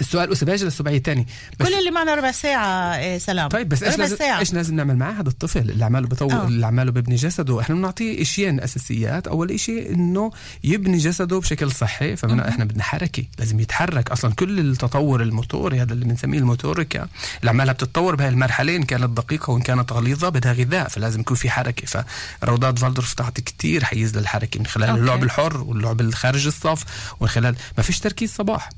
السؤال 0.00 0.32
أسباجي 0.32 0.64
للسباعية 0.64 0.96
الثاني. 0.96 1.26
كل 1.58 1.74
اللي 1.74 1.90
معنا 1.90 2.14
ربع 2.14 2.30
ساعة 2.30 2.96
إيه 2.96 3.18
سلام. 3.18 3.48
طيب 3.48 3.68
بس 3.68 3.82
إيش 3.82 3.98
لازم 3.98 4.16
إيش 4.22 4.54
لازم 4.54 4.76
نعمل 4.76 4.96
معاه 4.96 5.12
هذا 5.12 5.28
الطفل 5.28 5.70
اللي 5.70 5.84
عماله 5.84 6.08
بطور 6.08 6.32
آه. 6.32 6.46
اللي 6.46 6.66
عماله 6.66 6.90
ببني 6.90 7.16
جسده. 7.16 7.60
إحنا 7.60 7.74
بنعطيه 7.74 8.22
إشيين 8.22 8.60
أساسيات. 8.60 9.28
أول 9.28 9.60
شيء 9.60 9.94
إنه 9.94 10.30
يبني 10.64 10.98
جسده 10.98 11.38
بشكل 11.38 11.72
صحي 11.72 12.16
فمن 12.16 12.40
إحنا 12.40 12.64
بدنا 12.64 12.82
حركة. 12.82 13.24
لازم 13.38 13.60
يتحرك. 13.60 14.10
أصلا 14.10 14.32
كل 14.32 14.58
التطور 14.58 15.22
الموتوري 15.22 15.80
هذا 15.82 15.92
اللي 15.92 16.04
بنسميه 16.04 16.38
الموتوريكا 16.38 17.08
اللي 17.40 17.50
عمالها 17.50 17.72
بتتطور 17.72 18.14
بهاي 18.14 18.28
المرحله 18.28 18.76
ان 18.76 18.82
كانت 18.82 19.10
دقيقة 19.16 19.50
وإن 19.50 19.62
كانت 19.62 19.92
غليظة 19.92 20.28
بدها 20.28 20.52
غذاء 20.52 20.88
فلازم 20.88 21.20
يكون 21.20 21.36
في 21.36 21.50
حركة. 21.50 22.04
فروضات 22.40 22.78
فالدورف 22.78 23.14
تعطي 23.14 23.42
كتير 23.42 23.84
حيز 23.84 24.18
للحركة 24.18 24.60
من 24.60 24.66
خلال 24.66 24.88
أوكي. 24.88 25.00
اللعب 25.00 25.22
الحر 25.22 25.56
واللعب 25.56 26.00
الخارج 26.00 26.46
الصف 26.46 26.84
ومن 27.20 27.28
خلال 27.28 27.56
ما 27.76 27.82
فيش 27.82 28.00
تركيز 28.00 28.34
صباح. 28.34 28.70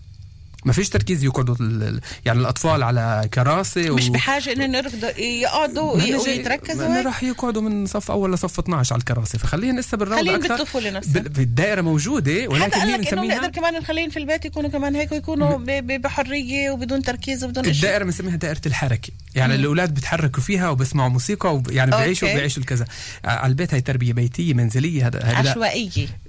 ما 0.65 0.73
فيش 0.73 0.89
تركيز 0.89 1.25
يقعدوا 1.25 1.57
يعني 2.25 2.41
الأطفال 2.41 2.83
على 2.83 3.29
كراسي 3.35 3.91
مش 3.91 4.09
و- 4.09 4.13
بحاجة 4.13 4.53
إنهم 4.53 4.75
يركضوا 4.75 5.09
يقعدوا 5.19 5.93
ويتركزوا 6.03 6.89
ما؟ 6.89 7.03
راح 7.03 7.23
يقعدوا 7.23 7.63
من 7.63 7.87
صف 7.87 8.11
أول 8.11 8.33
لصف 8.33 8.59
12 8.59 8.93
على 8.95 9.01
الكراسي. 9.01 9.39
فخليهم 9.39 9.79
لسه 9.79 9.97
بالروضة 9.97 10.21
خليهم 10.21 10.35
أكثر. 10.35 10.57
بالطفولة 10.57 10.91
نفسها. 10.91 11.13
بال- 11.13 11.29
بالدائرة 11.29 11.81
موجودة 11.81 12.49
ولكن 12.49 12.73
حتى 12.81 12.91
هي 12.93 12.99
بنسميها 12.99 13.35
نقدر 13.37 13.49
كمان 13.49 13.75
نخليهم 13.75 14.11
في 14.11 14.19
البيت 14.19 14.45
يكونوا 14.45 14.71
كمان 14.71 14.95
هيك 14.97 15.13
ويكونوا 15.13 15.57
ب- 15.59 16.01
بحرية 16.03 16.71
وبدون 16.71 17.03
تركيز 17.03 17.45
وبدون 17.45 17.67
الدائرة 17.67 18.05
بنسميها 18.05 18.37
دائرة 18.37 18.61
الحركة. 18.67 19.13
يعني 19.35 19.55
الأولاد 19.55 19.95
بيتحركوا 19.95 20.43
فيها 20.43 20.69
وبيسمعوا 20.71 21.09
موسيقى 21.09 21.55
وب... 21.55 21.71
يعني. 21.71 21.91
بيعيشوا 21.91 22.35
بيعيشوا 22.35 22.61
الكذا. 22.63 22.85
على 23.25 23.51
البيت 23.51 23.75
هي 23.75 23.81
تربية 23.81 24.13
بيتية 24.13 24.55
منزلية 24.55 25.07
هذا 25.07 25.35
عشوائية. 25.37 26.05
آه، 26.05 26.28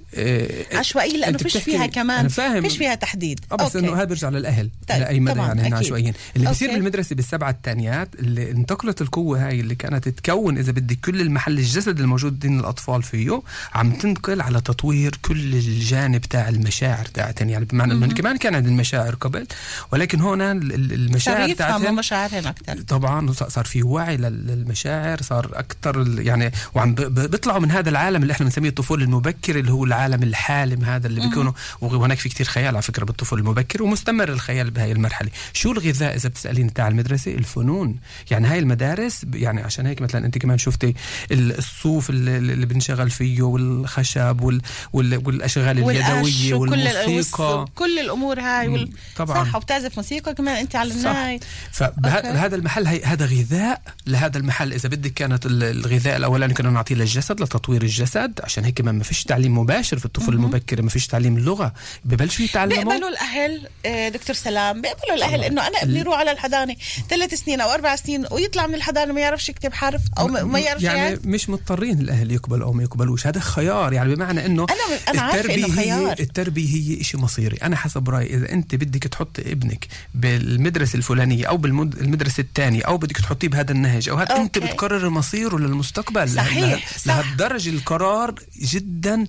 عشوائية 0.72 1.16
لأنه 1.16 1.38
فيش 1.38 1.56
فيها 1.56 1.86
كمان 1.86 2.28
فيش 2.28 2.76
فيها 2.76 2.94
تحديد. 2.94 3.40
آه 3.52 3.56
بس 3.56 3.76
إنه 3.76 3.94
هذا 3.96 4.04
بيرجع 4.04 4.28
للأهل 4.28 4.70
طيب، 4.88 5.00
لأي 5.00 5.20
مدى 5.20 5.38
يعني 5.40 5.62
هن. 5.62 5.74
عشوائيين 5.74 6.14
اللي 6.36 6.48
بيصير 6.48 6.68
أوكي. 6.68 6.78
بالمدرسة 6.80 7.16
بالسبعة 7.16 7.50
الثانيات 7.50 8.08
اللي 8.14 8.50
انتقلت 8.50 9.00
القوة 9.02 9.46
هاي 9.46 9.60
اللي 9.60 9.74
كانت 9.74 10.08
تتكون 10.08 10.58
إذا 10.58 10.72
بدك 10.72 10.98
كل 11.04 11.20
المحل 11.20 11.58
الجسد 11.58 12.00
الموجود 12.00 12.38
دين 12.38 12.60
الأطفال 12.60 13.02
فيه 13.02 13.42
عم 13.74 13.92
تنتقل 13.92 14.40
على 14.40 14.60
تطوير 14.60 15.18
كل 15.22 15.54
الجانب 15.54 16.20
تاع 16.20 16.48
المشاعر 16.48 17.04
تاعتهم 17.04 17.48
يعني 17.48 17.64
بمعنى 17.64 17.92
إنه 17.92 18.06
كمان 18.06 18.36
كان 18.36 18.54
عند 18.54 18.66
المشاعر 18.66 19.14
قبل 19.14 19.46
ولكن 19.92 20.20
هون 20.20 20.40
ال- 20.40 20.72
ال- 20.74 20.92
المشاعر 20.92 21.52
تاعتهم 21.52 21.96
مشاعرهم 21.96 22.46
أكثر 22.46 22.80
طبعا 22.80 23.32
صار 23.32 23.64
في 23.64 23.82
وعي 23.82 24.16
لل- 24.16 24.46
للمشاعر 24.46 25.22
صار 25.22 25.50
أكثر 25.54 26.20
يعني 26.20 26.52
وعم 26.74 26.94
بيطلعوا 26.94 27.58
من 27.60 27.70
هذا 27.70 27.90
العالم 27.90 28.22
اللي 28.22 28.32
إحنا 28.32 28.46
بنسميه 28.46 28.68
الطفولة 28.68 29.04
المبكر 29.04 29.58
اللي 29.58 29.72
هو 29.72 29.84
العالم 29.84 29.99
الحالم 30.06 30.84
هذا 30.84 31.06
اللي 31.06 31.20
بيكونوا. 31.20 31.52
وهناك 31.80 32.18
في 32.18 32.28
كتير 32.28 32.46
خيال 32.46 32.66
على 32.74 32.82
فكرة 32.82 33.04
بالطفل 33.04 33.38
المبكر 33.38 33.82
ومستمر 33.82 34.28
الخيال 34.28 34.70
بهاي 34.70 34.92
المرحلة. 34.92 35.30
شو 35.52 35.72
الغذاء 35.72 36.16
إذا 36.16 36.28
بتسأليني 36.28 36.70
تاع 36.70 36.88
المدرسة؟ 36.88 37.34
الفنون. 37.34 37.96
يعني 38.30 38.46
هاي 38.48 38.58
المدارس 38.58 39.26
يعني 39.34 39.62
عشان 39.62 39.86
هيك 39.86 40.02
مثلا 40.02 40.26
أنت 40.26 40.38
كمان 40.38 40.58
شفتي 40.58 40.94
ال- 41.30 41.58
الصوف 41.58 42.10
اللي, 42.10 42.36
اللي 42.36 42.66
بنشغل 42.66 43.10
فيه 43.10 43.42
والخشب 43.42 44.40
وال 44.40 44.60
وال 44.92 45.22
والأشغال 45.26 45.78
اليدوية 45.78 46.54
والموسيقى. 46.54 47.66
كل 47.74 47.98
الأمور 47.98 48.40
هاي 48.40 48.68
وال... 48.68 48.90
طبعاً. 49.16 49.44
صح 49.44 49.56
وبتعزف 49.56 49.96
موسيقى 49.96 50.34
كمان 50.34 50.56
أنت 50.56 50.76
علمناها 50.76 51.32
أوكي. 51.32 51.46
فبهذا 51.72 52.56
المحل 52.56 52.86
هي 52.86 53.02
هذا 53.04 53.26
غذاء 53.26 53.82
لهذا 54.06 54.38
المحل. 54.38 54.72
إذا 54.72 54.88
بدك 54.88 55.12
كانت 55.12 55.46
ال- 55.46 55.62
الغذاء 55.62 56.16
الأولاني 56.16 56.54
كنا 56.54 56.70
نعطيه 56.70 56.94
للجسد 56.94 57.40
لتطوير 57.40 57.82
الجسد. 57.82 58.40
عشان 58.44 58.64
هيك 58.64 58.80
ما 58.80 59.02
فيش 59.02 59.24
تعليم 59.24 59.58
مباشر. 59.58 59.89
في 59.98 60.04
الطفل 60.04 60.32
المبكر. 60.32 60.82
ما 60.82 60.90
فيش 60.90 61.06
تعليم 61.06 61.38
لغة. 61.38 61.72
ببلشوا 62.04 62.44
يتعلموا؟ 62.44 62.84
بيقبلوا 62.84 63.08
الأهل 63.08 63.68
آه، 63.86 64.08
دكتور 64.08 64.36
سلام 64.36 64.82
بيقبلوا 64.82 65.14
الأهل 65.16 65.44
إنه 65.44 65.66
أنا 65.66 65.82
ابني 65.82 65.98
يروح 65.98 66.18
على 66.18 66.32
الحضانة 66.32 66.76
ثلاث 67.08 67.34
سنين 67.34 67.60
أو 67.60 67.70
أربع 67.70 67.96
سنين 67.96 68.26
ويطلع 68.30 68.66
من 68.66 68.74
الحضانة 68.74 69.12
ما 69.12 69.20
يعرفش 69.20 69.48
يكتب 69.48 69.72
حرف 69.72 70.00
أو 70.18 70.28
ما 70.28 70.58
يعرفش 70.58 70.82
يعني 70.82 70.98
يعد. 70.98 71.26
مش 71.26 71.50
مضطرين 71.50 72.00
الأهل 72.00 72.32
يقبلوا 72.32 72.66
أو 72.66 72.72
ما 72.72 72.82
يقبلوش. 72.82 73.26
هذا 73.26 73.40
خيار. 73.40 73.92
يعني 73.92 74.14
بمعنى 74.14 74.46
إنه 74.46 74.66
أنا 75.08 75.22
عارفة 75.22 75.54
إنه 75.54 75.66
التربية 75.66 75.82
خيار. 75.82 76.16
التربية 76.20 76.98
هي 76.98 77.02
شيء 77.04 77.20
مصيري. 77.20 77.56
أنا 77.56 77.76
حسب 77.76 78.08
رأيي 78.08 78.36
إذا 78.36 78.52
أنت 78.52 78.74
بدك 78.74 79.02
تحط 79.02 79.38
ابنك 79.38 79.86
بالمدرسة 80.14 80.96
الفلانية 80.96 81.46
أو 81.46 81.56
بالمدرسة 81.56 82.40
الثانية 82.40 82.82
أو 82.82 82.96
بدك 82.96 83.16
تحطيه 83.16 83.48
بهذا 83.48 83.72
النهج 83.72 84.08
أو 84.08 84.16
هذا 84.16 84.36
أنت. 84.36 84.58
بتقرر 84.58 85.08
مصيره 85.08 85.56
للمستقبل. 85.56 86.28
صحيح، 86.28 86.98
صح. 86.98 87.06
لهالدرجة 87.06 87.70
القرار 87.70 88.34
جدا 88.60 89.26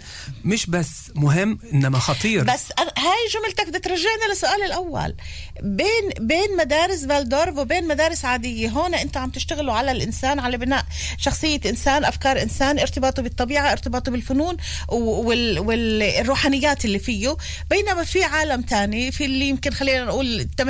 مش 0.52 0.66
بس 0.66 1.12
مهم 1.16 1.60
إنما 1.74 2.00
خطير. 2.00 2.44
بس 2.44 2.64
هاي 2.98 3.28
جملتك 3.34 3.68
بدها 3.68 3.80
ترجعنا 3.80 4.30
للسؤال 4.30 4.64
الأول. 4.64 5.16
بين 5.64 6.10
بين 6.20 6.58
مدارس 6.58 7.06
فالدورف 7.06 7.58
وبين 7.58 7.88
مدارس 7.88 8.26
عادية 8.26 8.70
هون 8.70 8.96
انت 8.96 9.18
عم 9.18 9.30
تشتغلوا 9.30 9.74
على 9.74 9.92
الإنسان 9.92 10.40
على 10.40 10.58
بناء 10.58 10.86
شخصية 11.18 11.60
إنسان 11.66 12.06
أفكار 12.06 12.42
إنسان 12.42 12.80
ارتباطه 12.80 13.22
بالطبيعة 13.22 13.72
ارتباطه 13.72 14.12
بالفنون 14.12 14.58
وال 14.90 15.60
والروحانيات 15.60 16.86
اللي 16.86 17.00
فيه. 17.00 17.38
بينما 17.70 18.04
في 18.04 18.24
عالم 18.24 18.62
تاني 18.62 19.12
في 19.12 19.26
اللي 19.26 19.50
يمكن 19.50 19.72
خلينا 19.72 20.06
نقول 20.06 20.48
80% 20.62 20.66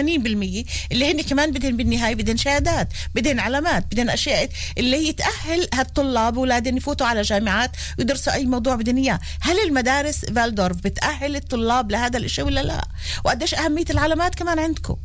اللي 0.92 1.12
هن 1.12 1.22
كمان 1.22 1.52
بدهن 1.52 1.78
بالنهاية 1.78 2.16
بدهن 2.16 2.38
شهادات 2.38 2.88
بدهن 3.16 3.40
علامات 3.40 3.86
بدهن 3.92 4.10
أشياء 4.10 4.50
اللي 4.78 4.98
هي 4.98 5.14
تاهل 5.14 5.68
هالطلاب 5.74 6.38
أولادهم 6.38 6.78
يفوتوا 6.78 7.08
على 7.08 7.22
جامعات 7.22 7.72
ويدرسوا 8.00 8.34
أي 8.34 8.46
موضوع 8.46 8.76
بدهن 8.76 8.98
إياه. 8.98 9.20
هل 9.42 9.71
المدارس 9.76 10.26
فالدورف 10.26 10.78
بتأهل 10.78 11.36
الطلاب 11.36 11.92
لهذا 11.92 12.18
الشيء 12.18 12.46
ولا 12.46 12.64
لا؟ 12.64 12.82
وقديش 13.26 13.54
أهمية 13.56 13.86
العلامات 13.90 14.36
كمان 14.36 14.60
عندكم؟ 14.60 14.96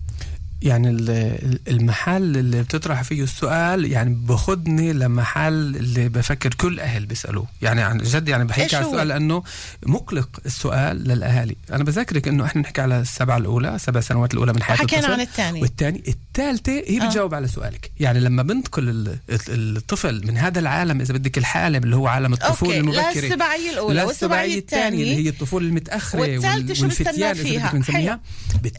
يعني 0.62 0.90
ال- 0.90 1.58
المحل 1.68 2.36
اللي 2.36 2.62
بتطرح 2.62 3.02
فيه 3.02 3.22
السؤال 3.22 3.92
يعني 3.92 4.14
باخدني 4.14 4.92
لمحل 4.92 5.52
اللي 5.76 6.08
بفكر 6.08 6.54
كل 6.54 6.80
أهل 6.80 7.06
بيسألوه 7.06 7.46
يعني 7.62 7.82
عن 7.82 7.98
جد 7.98 8.28
يعني 8.28 8.44
بحكي 8.44 8.76
على؟ 8.76 8.86
السؤال 8.86 9.08
لأنه 9.08 9.42
مقلق 9.86 10.28
السؤال 10.46 10.96
للأهالي 11.04 11.56
أنا 11.72 11.84
بذكرك 11.84 12.28
إنه 12.28 12.44
إحنا 12.44 12.62
نحكي 12.62 12.80
على 12.80 13.00
السبع 13.00 13.36
الأولى 13.36 13.78
سبع 13.78 14.00
سنوات 14.00 14.34
الأولى 14.34 14.52
من 14.52 14.62
حياه 14.62 14.76
الطفل 14.82 15.12
عن 15.12 15.20
الثاني. 15.20 15.60
والثاني 15.62 16.02
الثالثة 16.08 16.72
هي 16.72 17.02
آه. 17.02 17.06
بتجاوب 17.08 17.34
على 17.34 17.48
سؤالك 17.48 17.90
يعني 18.00 18.20
لما 18.20 18.42
بنتقل 18.42 18.88
ال- 18.88 19.18
ال- 19.48 19.76
الطفل 19.76 20.26
من 20.26 20.36
هذا 20.38 20.58
العالم 20.58 21.00
إذا 21.00 21.14
بدك 21.14 21.38
الحالم 21.38 21.84
اللي 21.84 21.96
هو 21.96 22.06
عالم 22.06 22.32
الطفولة 22.32 22.70
أوكي، 22.70 22.80
المبكرة 22.80 23.20
للسباعية 23.20 23.70
الأولى 23.70 23.94
للسباعية 23.94 24.06
والسباعية 24.06 24.58
الثانية 24.58 25.02
اللي. 25.02 25.16
هي 25.25 25.28
الطفولة 25.28 25.66
المتأخرة 25.66 26.20
والثالثة 26.20 26.75
شو 26.75 26.86
بستنى 26.88 27.34
فيها؟ 27.34 28.20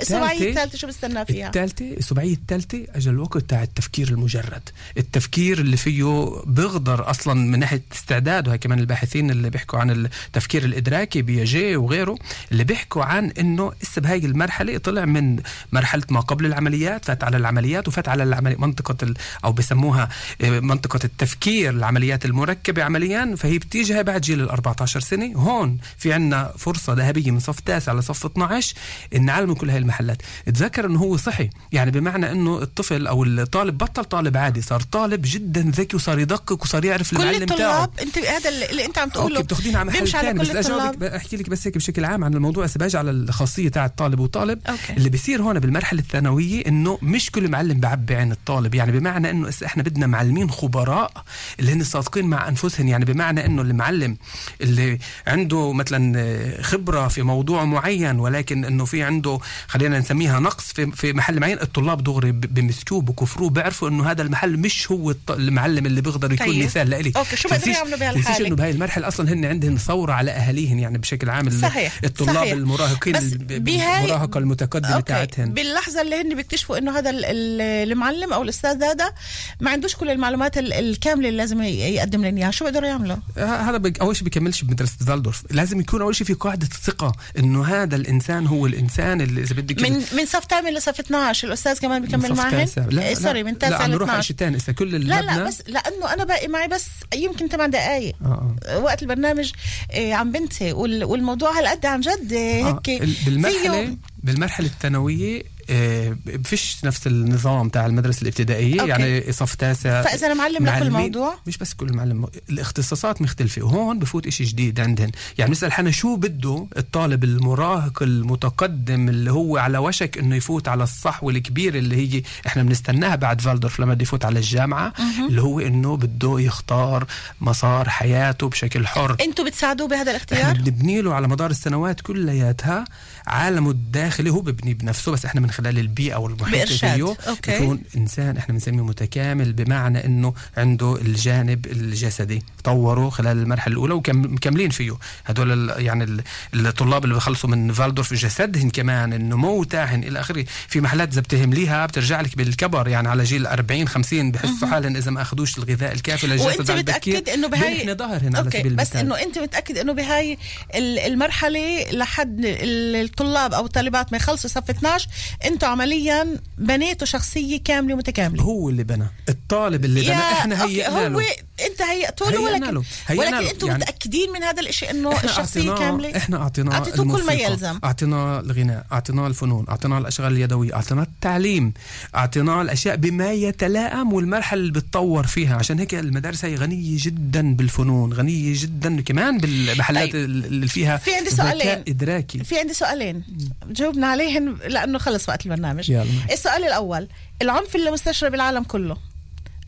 السبعيه 0.02 0.50
الثالثة 0.50 0.78
شو 0.78 0.88
بستنى 0.88 1.26
فيها 1.26 1.50
الثالثة 1.68 1.98
السبعية 1.98 2.34
الثالثة 2.34 2.86
أجى 2.96 3.10
الوقت 3.10 3.38
تاع 3.38 3.64
التفكير 3.64 4.10
المجرد. 4.10 4.70
التفكير 4.98 5.60
اللي 5.60 5.78
فيه 5.78 6.28
بيغدر 6.46 7.10
أصلا 7.10 7.34
من 7.34 7.60
ناحية 7.60 7.82
استعداد 7.94 8.48
وهي 8.48 8.58
كمان 8.58 8.80
الباحثين 8.80 9.32
اللي 9.32 9.50
بيحكوا 9.50 9.80
عن 9.80 9.90
التفكير 9.90 10.64
الإدراكي 10.66 11.22
بياجي 11.22 11.76
وغيره 11.76 12.18
اللي 12.52 12.64
بيحكوا 12.64 13.04
عن 13.04 13.32
إنه 13.40 13.72
لسه 13.84 14.02
بهاي 14.02 14.18
المرحلة 14.18 14.78
طلع 14.78 15.06
من 15.06 15.40
مرحلة 15.72 16.04
ما 16.10 16.20
قبل 16.20 16.46
العمليات 16.46 17.06
فات 17.06 17.24
على 17.24 17.38
العمليات 17.38 17.88
وفات 17.88 18.08
على 18.10 18.24
العملي 18.24 18.56
منطقة 18.56 18.98
ال 19.04 19.14
أو 19.46 19.52
بسموها 19.52 20.10
آه، 20.42 20.60
منطقة 20.60 21.00
التفكير 21.04 21.70
العمليات 21.70 22.26
المركبة 22.26 22.84
عمليا. 22.84 23.36
فهي 23.38 23.58
بتيجي 23.58 23.94
هاي 23.94 24.04
بعد 24.04 24.22
جيل 24.22 24.42
ال 24.42 24.50
14 24.50 25.00
سنة. 25.00 25.34
هون 25.36 25.78
في 25.98 26.14
عنا 26.14 26.54
فرصة 26.58 26.94
ذهبية 26.94 27.32
من 27.32 27.40
صف 27.40 27.60
تاسع 27.60 27.94
لصف 27.94 28.26
12 28.26 28.76
نعلم 29.20 29.54
كل 29.54 29.70
هاي 29.70 29.78
المحلات. 29.78 30.22
تذكر 30.46 30.86
إنه 30.86 31.00
هو 31.00 31.18
صحي. 31.18 31.50
يعني 31.72 31.92
بمعنى 31.92 32.32
إنه 32.32 32.62
الطفل 32.62 33.08
أو 33.08 33.24
الطالب 33.24 33.78
بطل 33.78 34.06
طالب 34.06 34.38
عادي 34.38 34.62
صار 34.62 34.82
طالب 34.82 35.22
جدا 35.26 35.72
ذكي 35.76 35.96
وصار 35.96 36.20
يدقق 36.20 36.64
وصار 36.64 36.86
يعرف 36.86 37.12
كل 37.12 37.22
المعلم 37.22 37.46
تاعه. 37.46 37.84
الطلاب 37.84 37.90
انت 38.02 38.18
هذا 38.18 38.50
اللي 38.50 38.86
أنت 38.86 38.98
عم 38.98 39.10
تقوله 39.10 39.36
okay 39.36 39.44
بتاخدينا 39.44 39.80
على 39.80 39.90
محل 39.90 40.08
ثاني 40.08 40.40
بس 40.40 40.50
اجاوبك 40.50 41.04
أحكي 41.04 41.38
لك 41.38 41.50
بس 41.50 41.68
هيك 41.68 41.76
بشكل 41.76 42.06
عام 42.06 42.24
عن 42.24 42.34
الموضوع. 42.34 42.66
هسه 42.66 42.78
باجي 42.78 42.98
على 42.98 43.12
الخاصية 43.12 43.70
تاع 43.70 43.86
الطالب 43.86 44.20
وطالب. 44.20 44.60
okay. 44.70 44.94
اللي 44.98 45.10
بيصير 45.10 45.42
هون 45.42 45.60
بالمرحلة 45.60 46.00
الثانوية 46.00 46.68
إنه 46.68 46.98
مش 47.02 47.32
كل 47.32 47.52
معلم 47.52 47.80
بعبي 47.80 48.16
عن 48.16 48.32
الطالب. 48.32 48.76
يعني 48.76 48.92
بمعنى 48.92 49.30
إنه 49.30 49.52
إحنا 49.66 49.84
بدنا 49.84 50.08
معلمين 50.08 50.50
خبراء 50.50 51.12
اللي 51.60 51.72
هن 51.74 51.84
صادقين 51.84 52.26
مع 52.26 52.48
انفسهم 52.48 52.88
يعني 52.88 53.06
بمعنى 53.06 53.46
إنه 53.46 53.62
المعلم 53.62 54.18
اللي 54.62 55.00
عنده 55.28 55.74
مثلا 55.74 56.62
خبرة 56.62 57.08
في 57.08 57.22
موضوع 57.22 57.66
معين 57.66 58.20
ولكن 58.20 58.66
إنه 58.66 58.86
في 58.86 59.04
عنده 59.04 59.40
خلينا 59.68 60.00
نسميها 60.00 60.40
نقص 60.40 60.74
في 60.74 60.92
في 60.92 61.14
محل 61.14 61.40
معين 61.48 61.62
الطلاب 61.62 62.04
دغري 62.04 62.32
بمسكوه 62.32 63.02
بكفروه 63.02 63.50
بيعرفوا 63.50 63.90
إنه 63.90 64.12
هذا 64.12 64.22
المحل 64.22 64.58
مش 64.58 64.92
هو 64.92 65.16
المعلم 65.30 65.86
اللي 65.86 66.02
بيقدر 66.02 66.34
يكون 66.34 66.48
طيب. 66.48 66.64
مثال 66.64 66.90
لإلي 66.90 67.12
okay، 67.18 67.36
شو 67.36 67.50
تنسيش- 67.50 67.68
يعملوا 67.76 67.98
تنسيش 67.98 68.00
بهالحالة؟ 68.16 68.48
إنه 68.48 68.56
بهاي 68.56 68.72
المرحلة 68.72 69.08
أصلا 69.08 69.34
هن 69.34 69.46
عندهم 69.46 69.76
ثورة 69.78 70.14
على 70.14 70.32
اهاليهم 70.32 70.80
يعني 70.80 70.98
بشكل 70.98 71.30
عام 71.30 71.50
صحيح 71.50 72.00
الطلاب 72.04 72.36
صحيح. 72.36 72.52
المراهقين 72.52 73.16
المراهقة 73.16 74.38
المتقدمة 74.38 74.90
okay. 74.96 75.06
تاعتهم 75.14 75.54
باللحظة 75.54 76.02
اللي 76.02 76.22
هن 76.22 76.36
بيكتشفوا 76.36 76.78
إنه 76.78 76.98
هذا 77.00 77.10
ال- 77.10 77.26
ال- 77.26 77.62
المعلم 77.92 78.34
أو 78.34 78.42
الأستاذ 78.44 78.84
هذا 78.84 79.14
ما 79.62 79.72
عندوش 79.72 79.96
كل 79.96 80.10
المعلومات 80.10 80.58
ال- 80.58 80.74
الكاملة 80.74 81.28
اللي 81.30 81.38
لازم 81.38 81.62
يقدم 81.62 82.26
لنا 82.26 82.38
إياها 82.42 82.52
شو 82.52 82.66
بيقدروا 82.66 82.88
يعملوا 82.88 83.18
هذا 83.38 83.92
أول 84.02 84.16
شيء 84.16 84.24
بيكملش 84.24 84.62
بمدرسة 84.62 84.94
فالدورف 85.06 85.44
لازم 85.52 85.80
يكون 85.80 86.02
أول 86.02 86.16
شيء 86.16 86.28
في 86.28 86.34
قاعدة 86.34 86.68
ثقة 86.84 87.12
إنه 87.40 87.66
هذا 87.66 87.96
الإنسان 87.96 88.48
هو 88.48 88.66
الإنسان 88.66 89.22
اللي 89.22 89.42
إذا 89.42 89.56
بدك 89.56 89.82
من 89.82 89.94
من 90.14 90.26
صف 90.26 90.46
8 90.46 90.78
لصف 90.78 91.00
12 91.00 91.37
الأستاذ 91.44 91.80
كمان 91.80 92.02
بيكمل 92.02 92.34
معهن 92.34 92.52
تاسع. 92.52 92.86
لا 92.90 93.08
إيه، 93.08 93.14
sorry 93.14 93.44
من 93.44 93.58
9 93.58 93.70
لا 93.70 93.76
عم 93.84 93.90
ل 93.92 93.94
نروح 93.94 94.10
على 94.10 94.20
12 94.20 94.28
شيء 94.28 94.36
ثاني 94.38 94.58
هسه 94.58 94.74
كل 94.74 94.92
لا 94.92 94.98
المبنى 95.20 95.38
لا 95.38 95.44
بس 95.48 95.64
لأنه 95.68 96.14
أنا 96.14 96.24
باقي 96.24 96.48
معي 96.48 96.68
بس 96.68 96.86
يمكن 97.16 97.48
8 97.48 97.72
دقائق 97.72 98.16
آه 98.26 98.56
آه. 98.66 98.80
وقت 98.80 99.02
البرنامج 99.02 99.52
إيه، 99.94 100.14
عم 100.14 100.32
بنتهي 100.32 100.72
وال- 100.74 101.04
والموضوع 101.04 101.60
هالقد 101.60 101.86
عن 101.86 102.00
جد 102.02 102.32
إيه، 102.32 102.66
آه، 102.68 102.82
هيك 102.88 103.02
ال- 103.04 103.14
بالمرحله 103.26 103.86
فيه- 103.86 103.98
بالمرحلة 104.24 104.68
الثانوية 104.68 105.44
آه، 105.70 106.18
بفيش 106.26 106.78
نفس 106.84 107.08
النظام 107.08 107.70
تاع 107.70 107.86
المدرسة 107.86 108.22
الابتدائية 108.22 108.80
okay. 108.82 108.90
يعني 108.90 109.32
صف 109.32 109.56
تاسع 109.56 110.02
فإذا 110.02 110.28
أنا 110.28 110.34
معلم 110.36 110.56
لكل 110.56 110.66
معلمين- 110.66 110.92
موضوع 111.02 111.36
مش 111.48 111.58
بس 111.58 111.74
كل 111.74 111.94
معلم 111.94 112.26
الاختصاصات 112.50 113.22
مختلفة 113.22 113.62
وهون 113.62 114.00
بفوت 114.00 114.28
إشي 114.28 114.44
جديد 114.44 114.80
عندهن. 114.80 115.12
يعني 115.38 115.50
بنسأل 115.50 115.72
حنا 115.72 115.92
شو 115.92 116.16
بده 116.16 116.68
الطالب 116.78 117.24
المراهق 117.24 118.04
المتقدم 118.04 119.10
اللي 119.10 119.32
هو 119.32 119.58
على 119.58 119.78
وشك 119.78 120.18
إنه 120.18 120.36
يفوت 120.36 120.68
على 120.68 120.84
الصحوة 120.84 121.32
الكبيرة 121.32 121.78
اللي 121.78 121.96
هي 122.18 122.22
إحنا 122.48 122.64
بنستناها 122.64 123.16
بعد 123.16 123.42
فالدورف 123.42 123.80
لما 123.80 123.94
بده 123.94 124.04
يفوت 124.04 124.26
على 124.26 124.40
الجامعة 124.40 124.94
اللي 125.30 125.42
هو 125.42 125.60
إنه 125.60 125.98
بده 125.98 126.40
يختار 126.40 127.06
مسار 127.42 127.90
حياته 127.90 128.50
بشكل 128.50 128.88
حر. 128.88 129.16
أنتوا 129.22 129.46
بتساعدوه 129.46 129.88
بهذا 129.88 130.02
إحنا 130.02 130.12
الاختيار 130.12 130.54
بنبني 130.58 131.02
له 131.02 131.14
على 131.14 131.28
مدار 131.28 131.50
السنوات 131.52 132.02
كلياتها 132.02 132.86
عالمه 133.28 133.72
الداخلي 133.72 134.30
هو 134.30 134.42
ببني 134.42 134.74
بنفسه 134.74 135.12
بس 135.12 135.26
إحنا 135.26 135.42
من 135.42 135.52
خلال 135.58 135.80
البيئة 135.80 136.16
والمحيط. 136.16 136.68
فيه. 136.68 137.16
يكون 137.56 137.82
إنسان 137.98 138.38
إحنا 138.38 138.54
بنسميه 138.54 138.84
متكامل 138.84 139.54
بمعنى 139.54 140.06
إنه 140.06 140.34
عنده 140.58 140.96
الجانب 141.02 141.66
الجسدي. 141.66 142.44
طوره 142.64 143.10
خلال 143.10 143.38
المرحلة 143.38 143.72
الأولى 143.74 143.94
ومكملين 143.94 144.70
فيه. 144.70 144.98
هدول 145.26 145.70
يعني 145.78 146.04
ال- 146.04 146.24
الطلاب 146.54 147.04
اللي 147.04 147.16
بخلصوا 147.16 147.50
من 147.50 147.74
فالدورف 147.74 148.14
جسدهم 148.14 148.70
كمان 148.70 149.14
النمو 149.14 149.64
تاعهن 149.64 150.04
إلى 150.04 150.20
آخره. 150.20 150.46
في 150.68 150.82
محلات 150.82 151.12
إذا 151.12 151.22
بتهمليها 151.22 151.86
بترجع 151.86 152.22
لك 152.22 152.38
بالكبر 152.38 152.88
يعني 152.88 153.08
على 153.10 153.24
جيل 153.24 153.48
40 153.48 153.88
50 153.88 154.32
بحسوا 154.32 154.68
حالهم 154.68 154.96
إذا 154.96 155.12
ما 155.12 155.22
أخذوش 155.22 155.58
الغذاء 155.58 155.92
الكافي 155.94 156.28
للجسد 156.28 156.46
وأنت 156.46 156.72
متأكد 156.72 157.30
إنه 157.30 157.48
بهاي 157.48 157.96
ظهرهن 157.96 158.36
على 158.36 158.52
سبيل 158.52 158.76
بس 158.76 158.96
إنه 158.96 159.16
أنت 159.24 159.40
متأكد 159.40 159.78
إنه 159.78 159.94
بهاي 159.94 160.38
ال- 160.76 161.00
المرحلة 161.00 161.92
لحد 161.92 162.40
ال- 162.46 162.96
الطلاب 162.96 163.54
أو 163.54 163.66
الطالبات 163.66 164.12
ما 164.12 164.18
يخلصوا 164.18 164.50
صف 164.50 164.70
12 164.70 165.08
أنتوا 165.48 165.70
عمليا 165.70 166.40
بنيتوا 166.58 167.08
شخصية 167.08 167.60
كاملة 167.64 167.96
متكامله 167.96 168.44
هو 168.44 168.70
اللي 168.70 168.84
بنى 168.84 169.06
الطالب 169.30 169.86
اللي 169.86 170.02
بنى 170.02 170.14
إحنا 170.14 170.66
هيئنا 170.66 171.08
هو 171.08 171.08
له 171.08 171.26
أنت 171.70 171.82
هيئتوا 171.82 172.32
له 172.32 172.42
ولكن 172.42 172.74
له. 172.74 172.84
ولكن. 173.10 173.34
أنتم 173.34 173.68
يعني 173.68 173.80
متأكدين 173.84 174.32
من 174.32 174.44
هذا 174.44 174.62
الشيء 174.62 174.92
إنه 174.92 175.24
الشخصية 175.24 175.76
كاملة 175.76 176.18
إحنا 176.18 176.38
أعطيناه 176.38 176.80
كل 176.80 177.26
ما 177.26 177.34
يلزم. 177.34 177.80
أعطيناه 177.84 178.40
الغناء 178.40 178.86
أعطيناه 178.92 179.28
الفنون 179.28 179.66
أعطيناه 179.70 179.98
الأشغال 179.98 180.34
اليدوية 180.34 180.74
أعطيناه 180.76 181.04
التعليم 181.04 181.74
أعطيناه 182.16 182.62
الأشياء 182.62 182.96
بما 182.96 183.32
يتلائم 183.32 184.14
والمرحلة 184.14 184.60
اللي 184.62 184.72
بتطور 184.72 185.28
فيها 185.28 185.56
عشان 185.56 185.80
هيك 185.80 185.96
المدارس 185.96 186.46
هي 186.46 186.56
غنية 186.56 186.98
جدا 187.02 187.56
بالفنون 187.56 188.14
غنية 188.14 188.54
جدا 188.56 189.02
كمان 189.02 189.38
بالمحلات 189.38 190.12
طيب. 190.12 190.26
اللي 190.26 190.68
فيها 190.68 190.98
في 190.98 191.16
عندي 191.16 191.30
سؤالين. 191.30 191.84
إدراكي 191.88 192.44
في 192.44 192.60
عندي 192.60 192.74
سؤالين 192.74 193.24
جاوبنا 193.70 194.08
عليهم 194.08 194.58
لأنه 194.68 194.98
خلص 194.98 195.30
وقت 195.30 195.37
البرنامج 195.46 195.90
يلا. 195.90 196.06
السؤال 196.32 196.64
الأول 196.64 197.08
العنف 197.42 197.76
اللي 197.76 197.92
مستشرى 197.92 198.30
بالعالم 198.30 198.64
كله 198.64 198.98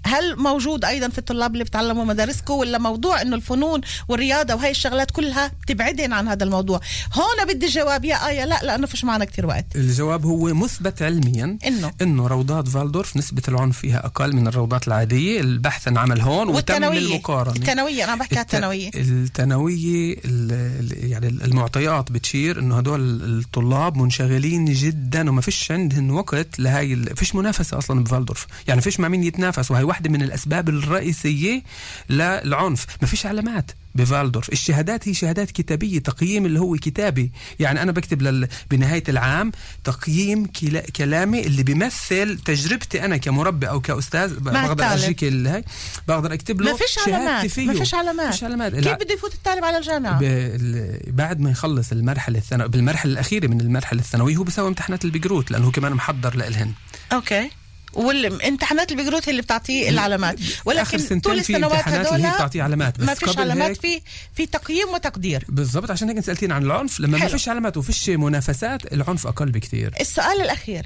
هل 0.06 0.36
موجود 0.38 0.86
أيضا 0.86 1.08
في 1.10 1.18
الطلاب 1.18 1.54
اللي 1.54 1.64
بتعلموا 1.64 2.06
مدارسكم 2.06 2.54
ولا 2.54 2.78
موضوع 2.78 3.22
إنه 3.22 3.36
الفنون 3.36 3.82
والرياضة 4.08 4.56
وهي 4.56 4.72
الشغلات 4.72 5.12
كلها 5.12 5.52
بتبعدن 5.62 6.14
عن 6.14 6.28
هذا 6.28 6.44
الموضوع؟ 6.44 6.80
هون 7.14 7.54
بدي 7.54 7.66
جواب 7.68 8.06
يا 8.06 8.28
آية 8.28 8.46
لا 8.46 8.60
لأنه 8.64 8.88
فيش 8.88 9.04
معنا 9.06 9.26
كتير 9.26 9.46
وقت. 9.46 9.66
الجواب 9.76 10.26
هو 10.26 10.54
مثبت 10.54 11.02
علميا 11.02 11.58
إنه؟ 11.68 11.92
إنه 12.02 12.28
روضات 12.28 12.68
فالدورف 12.68 13.18
نسبة 13.18 13.42
العنف 13.48 13.78
فيها 13.78 14.06
أقل 14.06 14.36
من 14.36 14.48
الروضات 14.48 14.88
العادية 14.88 15.40
البحث 15.42 15.88
انعمل 15.88 16.22
هون 16.22 16.48
وتم 16.50 16.84
المقارنه 16.84 17.56
الثانويه 17.56 18.04
أنا 18.04 18.16
بحكي 18.16 18.36
الت- 18.36 18.42
الثانويه 18.54 18.92
الثانويه 18.96 20.14
ال- 20.26 20.52
ال- 20.80 21.12
يعني 21.12 21.28
المعطيات 21.28 22.12
بتشير 22.12 22.60
إنه 22.60 22.78
هدول 22.78 23.02
الطلاب 23.40 23.98
منشغلين 23.98 24.66
جدا 24.66 25.30
وما 25.30 25.42
فيش 25.42 25.72
عندهم 25.72 26.12
وقت 26.12 26.60
لهاي 26.60 26.94
ال- 26.94 27.16
فيش 27.16 27.36
منافسة 27.36 27.78
أصلا 27.78 28.04
بفالدورف. 28.04 28.48
يعني 28.68 28.82
فيش 28.82 29.00
مع 29.00 29.08
مين 29.08 29.24
يتنافس 29.24 29.72
وهي 29.72 29.84
واحدة 29.90 30.10
من 30.10 30.22
الأسباب 30.22 30.70
الرئيسية 30.70 31.62
للعنف. 32.10 32.86
ما 33.02 33.08
فيش 33.08 33.26
علامات 33.26 33.72
بفالدورف. 33.96 34.50
الشهادات 34.50 35.08
هي 35.08 35.14
شهادات 35.14 35.52
كتابية 35.52 36.00
تقييم 36.00 36.46
اللي 36.46 36.60
هو 36.60 36.76
كتابي. 36.76 37.32
يعني 37.60 37.82
أنا 37.82 37.92
بكتب 37.92 38.22
لل... 38.22 38.48
بنهاية 38.72 39.04
العام 39.10 39.52
تقييم 39.84 40.46
كلا... 40.46 40.80
كلامي 40.82 41.40
اللي 41.48 41.64
بيمثل 41.64 42.40
تجربتي 42.46 43.06
أنا 43.06 43.18
كمربي 43.18 43.70
أو 43.70 43.82
كأستاذ. 43.82 44.44
مع 44.44 44.68
بقدر 44.68 44.86
ال- 45.24 45.48
هاي. 45.48 45.64
بقدر 46.08 46.34
أكتب 46.34 46.62
له 46.62 46.72
ما 46.72 46.78
فيش 46.78 47.00
علامات. 47.08 47.46
فيه. 47.46 47.68
ما 47.68 47.74
فيش 47.74 47.94
علامات. 47.94 48.32
فيش 48.34 48.44
علامات. 48.44 48.76
كيف 48.76 48.94
بده 48.94 49.14
يفوت 49.14 49.34
الطالب 49.34 49.66
على 49.66 49.78
الجامعة؟ 49.78 50.20
بال- 50.20 51.00
بعد 51.08 51.40
ما 51.40 51.52
يخلص 51.52 51.92
المرحلة 51.92 52.38
الثانوية 52.38 52.68
بالمرحلة 52.68 53.12
الأخيرة 53.14 53.48
من 53.48 53.62
المرحلة 53.62 54.00
الثانوية 54.00 54.36
هو 54.36 54.44
بيسوي 54.44 54.68
امتحانات 54.68 55.06
البقروت 55.06 55.52
لأنه 55.52 55.66
هو 55.68 55.72
كمان 55.72 55.92
محضر 55.94 56.36
لإلهن. 56.36 56.72
أوكي. 57.14 57.50
والامتحانات 57.94 58.92
البقروت 58.92 59.28
هي 59.28 59.32
اللي 59.32 59.42
بتعطيه 59.42 59.90
العلامات. 59.90 60.40
ولكن 60.66 61.20
طول 61.20 61.44
في 61.44 61.54
السنوات 61.54 61.88
اللي 61.88 62.28
هي 62.28 62.34
بتعطيه 62.34 62.64
علامات. 62.64 62.98
بس 63.00 63.06
ما 63.06 63.14
فيش 63.14 63.38
علامات 63.38 63.78
في 63.78 64.02
في 64.36 64.46
تقييم 64.46 64.90
وتقدير. 64.90 65.46
بالضبط 65.50 65.92
عشان 65.92 66.08
هيك 66.08 66.18
انت 66.18 66.26
سألتين 66.26 66.52
عن 66.52 66.64
العنف. 66.64 67.00
لما 67.00 67.12
ما 67.12 67.18
حلو. 67.18 67.30
فيش 67.30 67.50
علامات 67.50 67.78
وفيش 67.78 68.10
منافسات 68.10 68.94
العنف 68.94 69.28
أقل 69.28 69.52
بكثير. 69.52 69.94
السؤال 70.02 70.42
الأخير. 70.42 70.86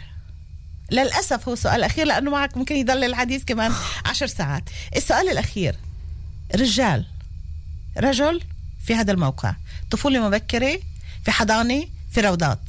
للأسف 0.92 1.50
هو 1.50 1.56
سؤال 1.56 1.84
أخير 1.84 2.06
لأنه 2.06 2.32
معك 2.32 2.58
ممكن 2.58 2.76
يضل 2.76 3.04
الحديث 3.04 3.44
كمان 3.44 3.72
عشر 4.10 4.28
ساعات. 4.28 4.64
السؤال 4.96 5.30
الأخير. 5.30 5.76
رجال. 6.56 7.06
رجل 7.98 8.42
في 8.88 8.96
هذا 8.96 9.12
الموقع. 9.12 9.56
طفولة 9.92 10.28
مبكرة 10.28 10.80
في 11.26 11.32
حضانة 11.32 11.86
في 12.12 12.22
روضات. 12.22 12.60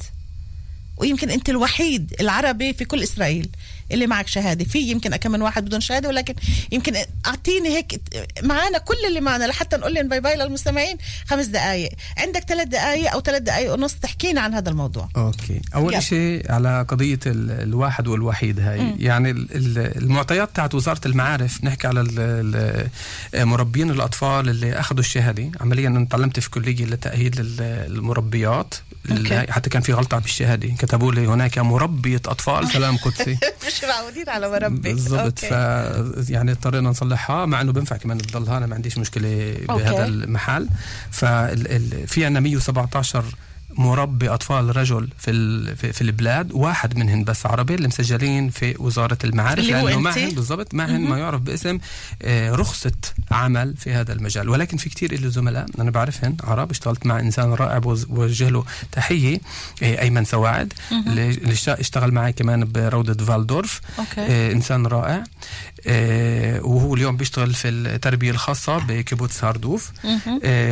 ويمكن 0.97 1.29
أنت 1.29 1.49
الوحيد 1.49 2.13
العربي 2.19 2.73
في 2.73 2.85
كل 2.85 3.03
إسرائيل. 3.03 3.49
اللي 3.91 4.07
معك 4.07 4.27
شهادة. 4.27 4.65
في 4.65 4.79
يمكن 4.79 5.15
كم 5.15 5.31
من 5.31 5.41
واحد 5.41 5.65
بدون 5.65 5.81
شهادة 5.81 6.09
ولكن 6.09 6.33
يمكن 6.71 6.93
أعطيني 7.25 7.69
هيك 7.77 8.01
معانا 8.43 8.77
كل 8.77 8.95
اللي 9.07 9.21
معنا 9.21 9.43
لحتى 9.45 9.77
نقول 9.77 9.93
لهم 9.93 10.07
bye 10.07 10.19
bye 10.19 10.35
للمستمعين 10.35 10.97
خمس 11.27 11.45
دقايق. 11.45 11.89
عندك 12.17 12.43
ثلاث 12.47 12.67
دقايق 12.67 13.11
أو 13.11 13.21
ثلاث 13.21 13.41
دقايق 13.41 13.73
ونص 13.73 13.93
تحكينا 13.93 14.41
عن 14.41 14.53
هذا 14.53 14.69
الموضوع. 14.69 15.09
okay. 15.17 15.61
أول. 15.75 16.03
شيء 16.03 16.51
على 16.51 16.85
قضية 16.89 17.19
ال- 17.25 17.51
الواحد 17.51 18.07
والوحيد 18.07 18.59
هاي. 18.59 18.79
مم. 18.79 18.95
يعني 18.99 19.31
ال- 19.31 19.47
ال- 19.55 19.97
المعطيات 20.03 20.49
تاعت 20.55 20.75
وزارة 20.75 21.01
المعارف 21.05 21.63
نحكي 21.63 21.87
على 21.87 22.01
مربين 23.33 23.89
الأطفال 23.91 24.49
اللي 24.49 24.79
أخذوا 24.79 24.99
الشهادة. 24.99 25.51
عمليا 25.61 25.87
أنا 25.87 26.05
تعلمت 26.05 26.39
في 26.39 26.49
كلية 26.49 26.85
لتأهيل 26.85 27.33
ال- 27.39 27.61
المربيات. 27.95 28.75
حتى 29.49 29.69
كان 29.69 29.81
في 29.81 29.93
غلطة 29.93 30.19
بالشهادة. 30.19 30.67
كتبوا 30.79 31.11
لي 31.11 31.27
هناك 31.27 31.57
مربية 31.57 32.21
أطفال 32.25 32.67
سلام 32.71 32.97
قدسي. 32.97 33.37
مش 33.75 33.83
معودين 33.83 34.29
على 34.29 34.49
مربي 34.49 34.93
بالضبط 34.93 35.39
ف. 35.39 35.51
يعني 36.29 36.51
اضطرينا 36.51 36.89
نصلحها 36.89 37.45
مع 37.45 37.61
إنه 37.61 37.71
بينفع 37.71 37.97
كمان 37.97 38.17
تضلها 38.17 38.57
أنا 38.57 38.65
ما 38.65 38.75
عنديش 38.75 38.97
مشكلة 38.97 39.57
بهذا 39.69 39.89
أوكي. 39.89 40.03
المحل 40.05 40.69
ففي 41.11 42.25
عندنا 42.25 42.39
117 42.39 43.25
مربي 43.77 44.29
أطفال 44.29 44.77
رجل 44.77 45.09
في 45.17 45.75
في, 45.93 46.01
البلاد 46.01 46.51
واحد 46.51 46.97
منهم 46.97 47.23
بس 47.23 47.45
عربي 47.45 47.75
اللي 47.75 47.87
مسجلين 47.87 48.49
في 48.49 48.75
وزارة 48.79 49.17
المعارف 49.23 49.59
اللي 49.79 49.93
أنت؟ 49.97 49.97
معهن 50.17 50.29
بالضبط 50.35 50.73
معهن 50.73 51.01
ما 51.01 51.17
يعرف 51.19 51.41
باسم 51.41 51.79
آه، 52.21 52.51
رخصة 52.51 52.91
عمل 53.31 53.73
في 53.77 53.93
هذا 53.93 54.13
المجال 54.13 54.49
ولكن 54.49 54.77
في 54.77 54.89
كتير 54.89 55.21
له 55.21 55.29
زملاء 55.29 55.65
أنا 55.79 55.91
بعرفهن 55.91 56.37
عرب 56.43 56.71
اشتغلت 56.71 57.05
مع 57.05 57.19
إنسان 57.19 57.53
رائع 57.53 57.77
بوجه 57.77 58.49
له 58.49 58.65
تحية 58.91 59.39
آه، 59.83 60.01
أيمن 60.01 60.25
سواعد 60.25 60.73
اللي 60.91 61.29
اللي 61.29 61.53
اشت- 61.53 61.69
اشتغل 61.69 62.11
معي 62.11 62.33
كمان 62.33 62.71
بروضة 62.71 63.25
فالدورف 63.25 63.81
okay. 63.99 64.21
آه، 64.21 64.51
إنسان 64.51 64.85
رائع 64.87 65.23
وهو 66.61 66.95
اليوم 66.95 67.17
بيشتغل 67.17 67.53
في 67.53 67.67
التربية 67.69 68.31
الخاصة 68.31 68.77
بكيبوتس 68.77 69.43
هاردوف 69.43 69.91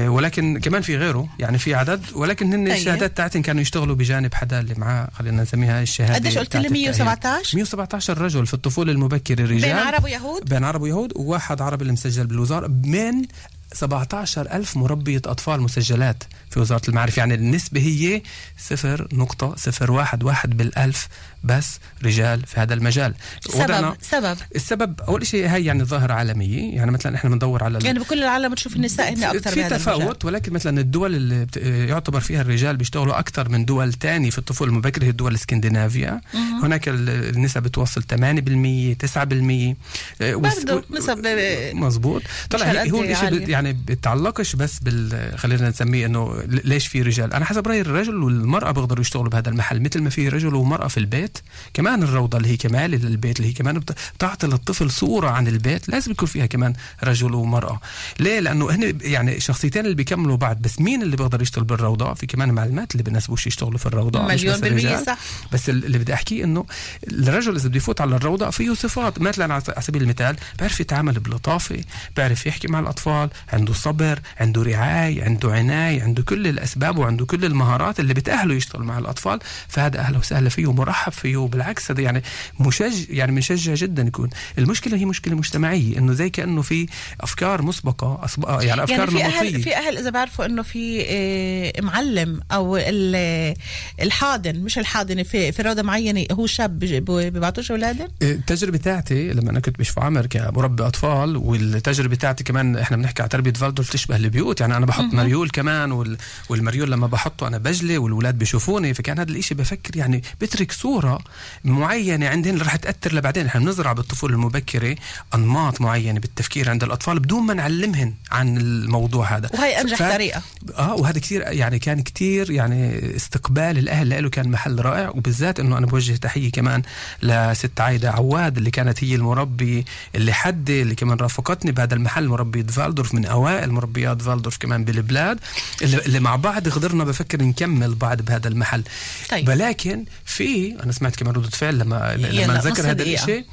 ولكن 0.08 0.60
كمان 0.60 0.82
في 0.82 0.98
غيره 0.98 1.28
يعني 1.40 1.58
في 1.58 1.76
عدد 1.76 2.02
ولكن 2.16 2.54
هن 2.54 2.68
طيب. 2.68 2.74
الشهادات 2.94 3.18
تاعتهم 3.18 3.42
كانوا 3.42 3.62
يشتغلوا 3.62 3.96
بجانب 3.96 4.34
حدا 4.34 4.60
اللي 4.60 4.74
معاه 4.78 5.08
خلينا 5.14 5.42
نسميها 5.42 5.82
الشهادة 5.82 6.14
قديش 6.16 6.38
قلت 6.38 6.56
لي؟ 6.56 6.68
بتاعت 6.68 6.72
التأهيل. 6.72 6.84
117 6.84 7.56
117 7.58 8.18
رجل 8.22 8.46
في 8.46 8.54
الطفولة 8.54 8.92
المبكره 8.92 9.44
رجال 9.44 9.62
بين 9.62 9.76
عرب 9.76 10.04
ويهود؟ 10.04 10.50
بين 10.50 10.64
عرب 10.64 10.82
ويهود 10.82 11.14
وواحد 11.16 11.62
عربي 11.62 11.82
اللي 11.82 11.94
مسجل 11.94 12.28
بالوزارة 12.28 12.68
من 12.68 13.26
17 13.74 14.52
ألف 14.52 14.78
مربية 14.78 15.22
أطفال 15.26 15.62
مسجلات 15.62 16.24
في 16.50 16.60
وزارة 16.60 16.82
المعارف. 16.90 17.18
يعني 17.18 17.34
النسبة 17.34 17.82
هي 17.82 18.22
صفر 18.60 19.08
نقطة 19.14 19.56
صفر 19.58 19.92
واحد 19.92 20.24
واحد 20.24 20.58
بالألف 20.58 21.08
بس 21.44 21.80
رجال 22.04 22.46
في 22.46 22.60
هذا 22.60 22.74
المجال. 22.74 23.14
سبب 23.50 23.94
سبب. 24.02 24.38
السبب 24.56 25.02
أول 25.02 25.28
شيء 25.28 25.48
هي 25.50 25.66
يعني 25.66 25.84
ظاهرة 25.84 26.14
عالمية. 26.14 26.76
يعني 26.76 26.92
مثلا 26.92 27.16
إحنا 27.16 27.30
بندور 27.30 27.64
على 27.64 27.80
يعني 27.86 28.00
بكل 28.00 28.24
العالم 28.24 28.52
بتشوف 28.52 28.76
النساء 28.76 29.14
هن 29.14 29.24
أكثر 29.24 29.52
في 29.52 29.64
تفاوت 29.70 30.26
ولكن 30.26 30.54
مثلا 30.54 30.80
الدول 30.80 31.16
اللي. 31.16 31.48
يعتبر 31.90 32.20
فيها 32.20 32.42
الرجال 32.42 32.78
بيشتغلوا 32.78 33.20
أكثر 33.20 33.50
من 33.50 33.66
دول 33.66 33.94
تاني 33.94 34.32
في 34.32 34.38
الطفولة 34.38 34.72
المبكرة 34.72 35.04
هي 35.06 35.10
الدول 35.10 35.32
الإسكندنافية. 35.32 36.22
هناك 36.64 36.88
ال- 36.90 37.10
النسب 37.36 37.64
بتوصل 37.64 38.04
8% 38.04 38.94
9% 38.94 39.76
آه، 40.22 40.36
والس- 40.36 40.64
برضه 40.64 40.84
نسب 40.92 41.26
آه، 41.26 41.74
مزبوط 41.74 42.22
طلع 42.50 42.66
هو 42.72 43.02
الشيء 43.02 43.16
عالية. 43.26 43.46
يعني 43.66 43.80
بتعلقش 43.88 44.56
بس 44.56 44.80
بال 44.80 45.34
خلينا 45.40 45.70
نسميه 45.70 46.06
إنه 46.06 46.44
ليش 46.48 46.88
في 46.88 47.02
رجال 47.02 47.34
أنا 47.34 47.46
حسب 47.46 47.68
رايي 47.68 47.82
الرجل 47.82 48.16
والمرأة 48.24 48.72
بيقدروا 48.72 49.02
يشتغلوا 49.02 49.30
بهذا 49.30 49.50
المحل 49.50 49.82
مثل 49.82 50.02
ما 50.02 50.10
في 50.10 50.30
رجل 50.30 50.56
ومرأة 50.56 50.88
في 50.88 50.98
البيت 50.98 51.38
كمان 51.74 52.04
الروضة 52.04 52.38
اللي 52.38 52.50
هي 52.50 52.58
كمال 52.58 52.92
للبيت 52.92 53.38
اللي 53.38 53.50
هي 53.50 53.54
كمان 53.54 53.80
بت- 53.80 53.96
بتعطي 54.16 54.48
للطفل 54.48 54.92
صورة 54.92 55.30
عن 55.30 55.48
البيت 55.48 55.90
لازم 55.90 56.12
يكون 56.12 56.28
فيها 56.28 56.46
كمان 56.46 56.74
رجل 57.04 57.34
ومرأة 57.36 57.80
ليه 58.20 58.40
لأنه 58.40 58.70
هن 58.72 58.98
يعني 59.02 59.40
شخصيتين 59.40 59.84
اللي 59.86 59.96
بيكملوا 59.96 60.38
بعض 60.38 60.62
بس 60.62 60.80
مين 60.82 61.02
اللي 61.02 61.16
بيقدر 61.18 61.42
يشتغل 61.42 61.64
بالروضة 61.64 62.14
في 62.14 62.26
كمان 62.26 62.52
معلومات 62.52 62.92
اللي 62.92 63.04
بنسبوش 63.04 63.48
يشتغلوا 63.48 63.78
في 63.78 63.86
الروضة 63.86 64.20
مليون 64.40 64.54
بس 64.54 64.60
بالمية. 64.60 65.04
صح. 65.06 65.18
بس 65.54 65.70
ال- 65.70 65.86
اللي 65.86 65.98
بدي 65.98 66.14
أحكيه 66.14 66.44
إنه 66.44 66.66
الرجل 67.12 67.56
إذا 67.56 67.68
بده 67.70 67.78
يفوت 67.78 68.02
على 68.02 68.16
الروضة 68.16 68.50
فيه 68.50 68.74
صفات 68.74 69.22
مثلا 69.22 69.54
على 69.54 69.64
سبيل 69.80 70.02
المثال 70.02 70.36
بيعرف 70.60 70.80
يتعامل 70.80 71.14
بلطافة 71.20 71.84
بيعرف 72.16 72.46
يحكي 72.46 72.68
مع 72.68 72.80
الأطفال 72.80 73.30
عنده 73.54 73.74
صبر 73.74 74.20
عنده 74.40 74.64
رعاية 74.64 75.24
عنده 75.24 75.52
عناية 75.54 76.04
عنده 76.04 76.24
كل 76.24 76.48
الأسباب 76.48 76.98
وعنده 76.98 77.26
كل 77.26 77.46
المهارات 77.46 78.00
اللي 78.00 78.14
بتأهله 78.14 78.54
يشتغل 78.54 78.84
مع 78.84 78.98
الأطفال 79.00 79.40
فهذا 79.68 80.00
أهلا 80.00 80.18
وسهلا 80.18 80.50
فيه 80.50 80.68
ومرحب 80.68 81.12
فيه 81.12 81.38
وبالعكس 81.38 81.92
هذا 81.92 82.02
يعني 82.02 82.24
مشجع 82.60 83.06
يعني 83.10 83.32
بنشجع 83.32 83.74
جدا 83.74 84.04
يكون. 84.04 84.30
المشكلة 84.58 84.98
هي 84.98 85.06
مشكلة 85.06 85.36
مجتمعية 85.36 85.98
إنه 85.98 86.14
زي 86.14 86.30
كأنه 86.30 86.62
في 86.62 86.88
أفكار 87.22 87.62
مسبقة 87.62 88.26
أسب... 88.26 88.46
يعني 88.62 88.84
أفكار 88.84 89.16
يعني 89.16 89.32
في 89.32 89.38
نمطية. 89.38 89.48
أهل 89.58 89.64
في 89.64 89.76
أهل 89.76 89.98
إذا 89.98 90.10
بعرفوا 90.10 90.46
إنه 90.46 90.62
في 90.62 91.06
آه، 91.10 91.82
معلم 91.82 92.40
ال- 92.78 93.56
الحاضن 94.02 94.56
مش 94.60 94.78
الحاضنه 94.80 95.24
في 95.24 95.52
في 95.52 95.62
روضة 95.62 95.82
معينة 95.82 96.26
هو 96.32 96.48
شاب 96.48 96.80
بج- 96.80 96.94
بيبعتوش 97.04 97.72
اولادهم 97.72 98.08
التجربة 98.22 98.78
تاعتي 98.78 99.34
لما 99.34 99.50
أنا 99.52 99.60
كنت 99.60 99.80
بشفى 99.80 100.00
عمر 100.00 100.26
كمربي 100.26 100.84
أطفال 100.88 101.38
والتجربة 101.38 102.16
تاعتي 102.16 102.44
كمان 102.44 102.78
إحنا 102.78 102.98
بنحكي 102.98 103.22
على 103.22 103.30
تربيه 103.44 103.60
فالدورف 103.60 103.90
تشبه 103.90 104.16
البيوت. 104.16 104.62
يعني 104.62 104.78
أنا 104.78 104.86
بحط 104.86 105.14
مريول 105.14 105.50
كمان 105.50 105.92
وال 105.92 106.18
والمريول 106.50 106.92
لما 106.92 107.08
بحطه 107.08 107.48
أنا 107.48 107.58
بجلي 107.58 107.98
والولاد 107.98 108.38
بيشوفوني. 108.38 108.94
فكان 108.94 109.20
هذا 109.20 109.32
الإشي 109.32 109.56
بفكر 109.56 109.98
يعني 109.98 110.24
بترك 110.42 110.72
صورة 110.72 111.20
معينة 111.66 112.28
عندهم 112.28 112.54
اللي 112.54 112.66
رح 112.66 112.76
تأثر 112.76 113.14
لبعدين. 113.16 113.46
إحنا 113.46 113.62
بنزرع 113.62 113.94
بالطفولة 113.94 114.34
المبكرة 114.34 114.96
أنماط 115.36 115.82
معينة 115.82 116.20
بالتفكير 116.20 116.70
عند 116.70 116.84
الأطفال 116.84 117.20
بدون 117.20 117.44
ما 117.44 117.54
نعلمهن 117.54 118.14
عن 118.32 118.58
الموضوع 118.58 119.38
هذا. 119.38 119.50
وهي 119.54 119.82
أنجح 119.82 119.98
ف- 119.98 120.04
طريقة. 120.14 120.42
آه 120.78 120.96
وهذا 120.96 121.20
كثير 121.20 121.42
يعني 121.42 121.80
كان 121.80 122.02
كثير 122.04 122.52
يعني 122.52 123.16
استقبال 123.16 123.78
الأهل 123.78 124.24
له 124.24 124.30
كان 124.30 124.50
محل 124.52 124.80
رائع. 124.80 125.10
وبالذات 125.10 125.60
إنه 125.60 125.78
أنا 125.78 125.86
بوجه 125.86 126.16
تحية 126.16 126.52
كمان 126.52 126.82
لست 127.24 127.82
عايدة 127.82 128.12
عواد 128.12 128.58
اللي 128.58 128.72
كانت 128.72 129.04
هي 129.04 129.16
المربي 129.16 129.86
اللي 130.16 130.34
حدي 130.34 130.82
اللي 130.82 130.96
كمان 130.96 131.18
رافقتني 131.18 131.72
بهذا 131.72 131.94
المحل 131.96 132.28
مربيه 132.28 132.64
فالدورف 132.64 133.14
من 133.14 133.23
أوائل 133.26 133.72
مربيات 133.72 134.22
فالدورف 134.22 134.58
كمان 134.58 134.86
بالبلاد 134.86 135.40
اللي, 135.82 135.98
اللي 135.98 136.20
مع 136.20 136.36
بعض 136.36 136.70
قدرنا 136.70 137.04
بفكر 137.04 137.44
نكمل 137.44 137.96
بعض 137.96 138.22
بهذا 138.22 138.48
المحل 138.48 138.84
طيب. 139.30 139.50
ولكن 139.50 140.06
في 140.26 140.76
أنا 140.84 140.92
سمعت 140.92 141.16
كمان 141.16 141.36
ردود 141.36 141.56
فعل 141.56 141.80
لما 141.80 142.16
لما 142.16 142.58
نص 142.58 142.66
ذكر 142.66 142.92
هذا. 142.92 143.04
الشيء 143.04 143.46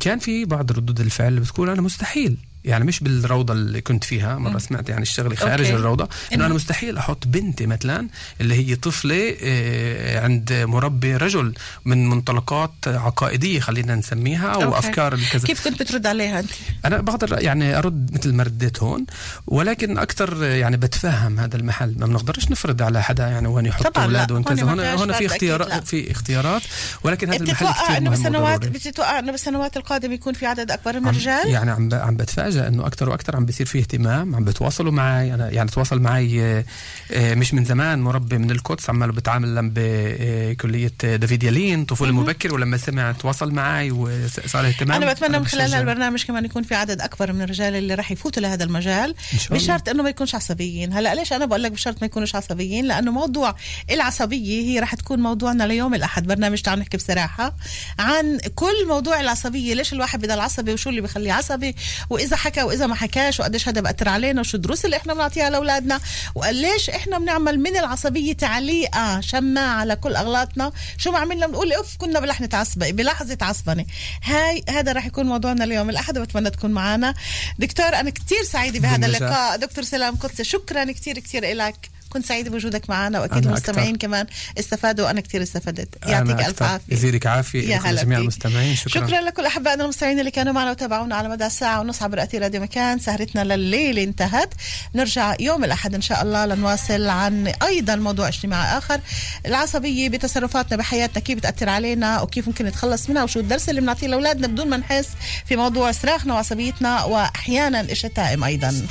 كان 0.00 0.18
في 0.18 0.44
بعض 0.44 0.72
ردود 0.72 1.00
الفعل 1.00 1.28
اللي 1.28 1.40
بتقول 1.40 1.70
أنا 1.70 1.82
مستحيل 1.82 2.36
يعني 2.64 2.84
مش 2.84 3.00
بالروضة 3.00 3.52
اللي 3.54 3.80
كنت 3.80 4.04
فيها 4.04 4.38
مرة 4.38 4.58
سمعت 4.58 4.88
يعني 4.88 5.02
الشغلة 5.02 5.34
خارج 5.36 5.64
okay. 5.64 5.76
الروضة 5.76 6.08
إنه 6.32 6.46
أنا 6.46 6.54
مستحيل 6.54 6.98
أحط 6.98 7.26
بنتي 7.26 7.66
مثلا 7.66 8.08
اللي 8.40 8.54
هي 8.54 8.74
طفلة 8.74 9.36
آه، 9.42 10.24
عند 10.24 10.52
مربي 10.52 11.16
رجل 11.16 11.54
من 11.84 12.08
منطلقات 12.08 12.72
عقائدية 12.86 13.60
خلينا 13.60 13.94
نسميها 13.94 14.48
أو 14.48 14.62
okay. 14.62 14.78
افكار 14.78 15.12
الكذا 15.12 15.46
كيف 15.46 15.68
كنت 15.68 15.82
بترد 15.82 16.06
عليها 16.06 16.40
أنت 16.40 16.50
أنا 16.84 17.00
بقدر 17.00 17.42
يعني 17.42 17.78
أرد 17.78 18.14
مثل 18.14 18.34
ما 18.34 18.42
رديت 18.42 18.82
هون 18.82 19.06
ولكن 19.46 19.98
أكثر 19.98 20.44
يعني 20.44 20.76
بتفهم 20.76 21.40
هذا 21.40 21.56
المحل 21.56 21.94
ما 21.98 22.06
بنقدرش 22.06 22.50
نفرض 22.50 22.82
على 22.82 23.02
حدا 23.02 23.26
يعني 23.26 23.48
وين 23.48 23.66
يحط 23.66 23.98
اولاده 23.98 24.34
وين 24.34 24.44
هون 24.48 24.56
كذا 24.56 24.70
هون 24.70 24.80
هون 24.80 25.12
في. 25.12 25.26
اختيارات 25.26 25.86
في 25.86 26.10
اختيارات 26.10 26.62
ولكن 27.04 27.28
هذا 27.28 27.36
المحل 27.36 27.54
بتتوقع 27.54 27.98
كثير 27.98 28.10
مهم. 28.10 28.72
بتتوقع 28.72 29.18
إنه 29.18 29.30
بالسنوات 29.30 29.76
القادمة 29.76 30.14
يكون 30.14 30.32
في 30.32 30.46
عدد 30.46 30.70
أكبر 30.70 31.00
من 31.00 31.08
الرجال 31.08 31.48
يعني 31.48 31.70
عم 31.70 31.88
عم 31.92 32.16
بتفاجئ 32.48 32.68
انه 32.68 32.86
أكثر 32.86 33.08
وأكثر 33.08 33.36
عم 33.36 33.44
بيصير 33.44 33.66
في 33.66 33.78
اهتمام 33.78 34.34
عم 34.34 34.44
بتواصلوا 34.44 34.92
معي. 34.92 35.34
أنا 35.34 35.50
يعني 35.50 35.68
تواصل 35.68 36.00
معي 36.00 36.42
آه، 36.42 36.64
آه، 37.12 37.34
مش 37.34 37.54
من 37.54 37.64
زمان 37.64 38.02
مربي 38.02 38.38
من 38.38 38.50
القدس 38.50 38.90
عماله 38.90 39.12
بتعامل 39.12 39.70
بكلية 39.74 40.92
دافيد 41.02 41.42
يالين 41.42 41.84
طفولة 41.84 42.12
مبكر 42.12 42.54
ولما 42.54 42.76
سمع 42.76 43.12
تواصل 43.12 43.50
معي 43.50 43.90
وصار 43.90 44.66
اهتمام. 44.66 45.02
أنا 45.02 45.12
بتمنى 45.12 45.38
من 45.38 45.46
خلال. 45.46 45.74
هالبرنامج 45.74 46.24
كمان 46.24 46.44
يكون 46.44 46.62
في 46.62 46.74
عدد 46.74 47.00
أكبر 47.00 47.32
من 47.32 47.42
الرجال 47.42 47.74
اللي 47.74 47.94
راح 47.94 48.10
يفوتوا 48.10 48.42
لهذا 48.42 48.64
المجال. 48.64 49.14
بشرط 49.50 49.88
إنه 49.88 50.02
ما 50.02 50.08
يكونش 50.08 50.34
عصبيين. 50.34 50.92
هلأ 50.92 51.14
ليش 51.14 51.32
أنا 51.32 51.46
بقول 51.46 51.62
لك 51.62 51.72
بشرط 51.72 51.96
ما 52.00 52.06
يكونوش 52.06 52.34
عصبيين؟ 52.34 52.84
لأنه 52.84 53.12
موضوع 53.12 53.54
العصبية 53.90 54.62
هي 54.62 54.80
راح 54.80 54.94
تكون 54.94 55.20
موضوعنا 55.20 55.64
ليوم 55.64 55.94
الأحد. 55.94 56.26
برنامج 56.26 56.60
تعال 56.60 56.78
نحكي 56.78 56.96
بصراحة 56.96 57.56
عن 57.98 58.38
كل 58.54 58.88
موضوع 58.88 59.20
العصبية. 59.20 59.74
ليش 59.74 59.92
الواحد 59.92 60.20
بضل 60.20 60.40
عصبي 60.40 60.72
وشو 60.72 60.90
اللي 60.90 61.00
بخليه 61.00 61.32
عصبي؟ 61.32 61.74
وإذا 62.10 62.36
حكى 62.38 62.62
وإذا 62.62 62.86
ما 62.86 62.94
حكاش 62.94 63.40
وقديش 63.40 63.68
هذا 63.68 63.80
بأثر 63.80 64.08
علينا 64.08 64.40
وشو 64.40 64.56
الدروس 64.56 64.84
اللي 64.84 64.96
إحنا 64.96 65.14
بنعطيها 65.14 65.50
لأولادنا 65.50 66.00
وليش 66.34 66.90
إحنا 66.90 67.18
بنعمل 67.18 67.60
من 67.60 67.76
العصبية 67.76 68.32
تعليقة 68.32 69.20
شماعة 69.20 69.80
على 69.80 69.96
كل 69.96 70.16
أغلاطنا؟ 70.16 70.72
شو 70.98 71.10
ما 71.10 71.18
عملنا؟ 71.18 71.46
بنقول 71.46 71.72
أوف 71.72 71.96
كنا 71.96 72.20
بلحظه 72.20 72.48
عصبة 72.52 72.90
بلحظة 72.90 73.38
عصبنه 73.40 73.84
هاي 74.24 74.64
هذا 74.68 74.92
راح 74.92 75.06
يكون 75.06 75.26
موضوعنا 75.26 75.64
اليوم. 75.64 75.90
الأحد 75.90 76.18
وبتمنى 76.18 76.50
تكون 76.50 76.70
معنا. 76.70 77.14
دكتور 77.58 77.86
أنا 77.86 78.10
كثير 78.10 78.42
سعيدة 78.44 78.80
بهذا. 78.80 79.06
اللقاء. 79.06 79.56
دكتور 79.56 79.84
سلام 79.84 80.16
قدسي 80.16 80.44
شكرا 80.44 80.84
كثير 80.92 81.18
كثير 81.18 81.54
لك 81.54 81.90
كنت 82.10 82.26
سعيدة 82.26 82.50
بوجودك 82.50 82.90
معنا 82.90 83.20
وأكيد 83.20 83.46
المستمعين 83.46 83.94
أكتر. 83.94 84.06
كمان 84.06 84.26
استفادوا 84.58 85.06
وأنا 85.06 85.20
كثير 85.20 85.42
استفدت. 85.42 85.88
يعطيك 86.06 86.46
ألف. 86.46 86.62
عافية. 86.62 86.94
يزيدك 86.94 87.26
عافية. 87.26 87.68
يا 87.70 87.76
هلا 87.76 88.02
جميع. 88.02 88.18
المستمعين. 88.18 88.76
شكرا, 88.76 89.06
شكرا 89.06 89.20
لكل 89.20 89.46
أحبائنا 89.46 89.84
المستمعين 89.84 90.20
اللي 90.20 90.30
كانوا 90.30 90.52
معنا 90.52 90.70
وتابعونا 90.70 91.16
على 91.16 91.28
مدى 91.28 91.50
ساعه 91.50 91.80
ونص 91.80 92.02
عبر 92.02 92.22
أثير 92.22 92.42
راديو 92.42 92.60
مكان. 92.60 92.98
سهرتنا 92.98 93.44
لليل 93.44 93.98
انتهت. 93.98 94.54
نرجع 94.94 95.34
يوم 95.40 95.64
الأحد 95.64 95.94
إن 95.94 96.02
شاء 96.02 96.22
الله 96.22 96.46
لنواصل 96.46 97.08
عن 97.08 97.46
أيضا 97.62 97.96
موضوع 97.96 98.28
اجتماعي 98.28 98.78
آخر. 98.78 99.00
العصبية 99.46 100.08
بتصرفاتنا 100.08 100.76
بحياتنا 100.76 101.20
كيف 101.20 101.38
بتأثر 101.38 101.68
علينا 101.68 102.20
وكيف 102.20 102.48
ممكن 102.48 102.64
نتخلص 102.64 103.10
منها 103.10 103.24
وشو 103.24 103.40
الدرس 103.40 103.68
اللي 103.68 103.80
بنعطيه 103.80 104.06
لأولادنا 104.06 104.46
بدون 104.46 104.68
ما 104.68 104.76
نحس 104.76 105.08
في 105.46 105.56
موضوع 105.56 105.92
صراخنا 105.92 106.34
وعصبيتنا 106.34 107.04
واحيانا 107.04 107.80
الشتائم 107.80 108.44
أيضا. 108.44 108.86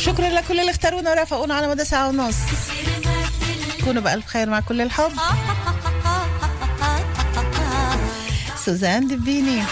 شكرا 0.00 0.28
لكل 0.28 0.60
اللي 0.60 0.70
اختارونا 0.70 1.10
ورافقونا 1.10 1.54
على 1.54 1.68
مدى 1.68 1.84
ساعة 1.84 2.08
ونص. 2.08 2.36
كونوا 3.84 4.02
بألف 4.02 4.26
خير 4.26 4.50
مع 4.50 4.60
كل 4.60 4.80
الحب. 4.80 5.12
سوزان 8.64 9.08
دبيني 9.08 9.62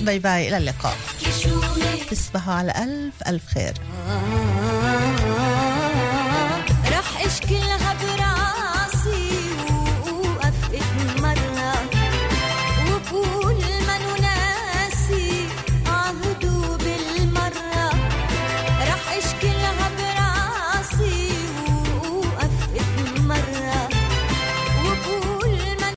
bye 0.00 0.18
bye 0.18 0.48
إلى 0.48 0.56
اللقاء. 0.56 0.96
تصبحوا 2.10 2.54
على 2.54 2.72
ألف 2.72 3.14
ألف 3.28 3.42
خير. 3.54 3.74
راح 6.92 7.38
كلها 7.48 7.89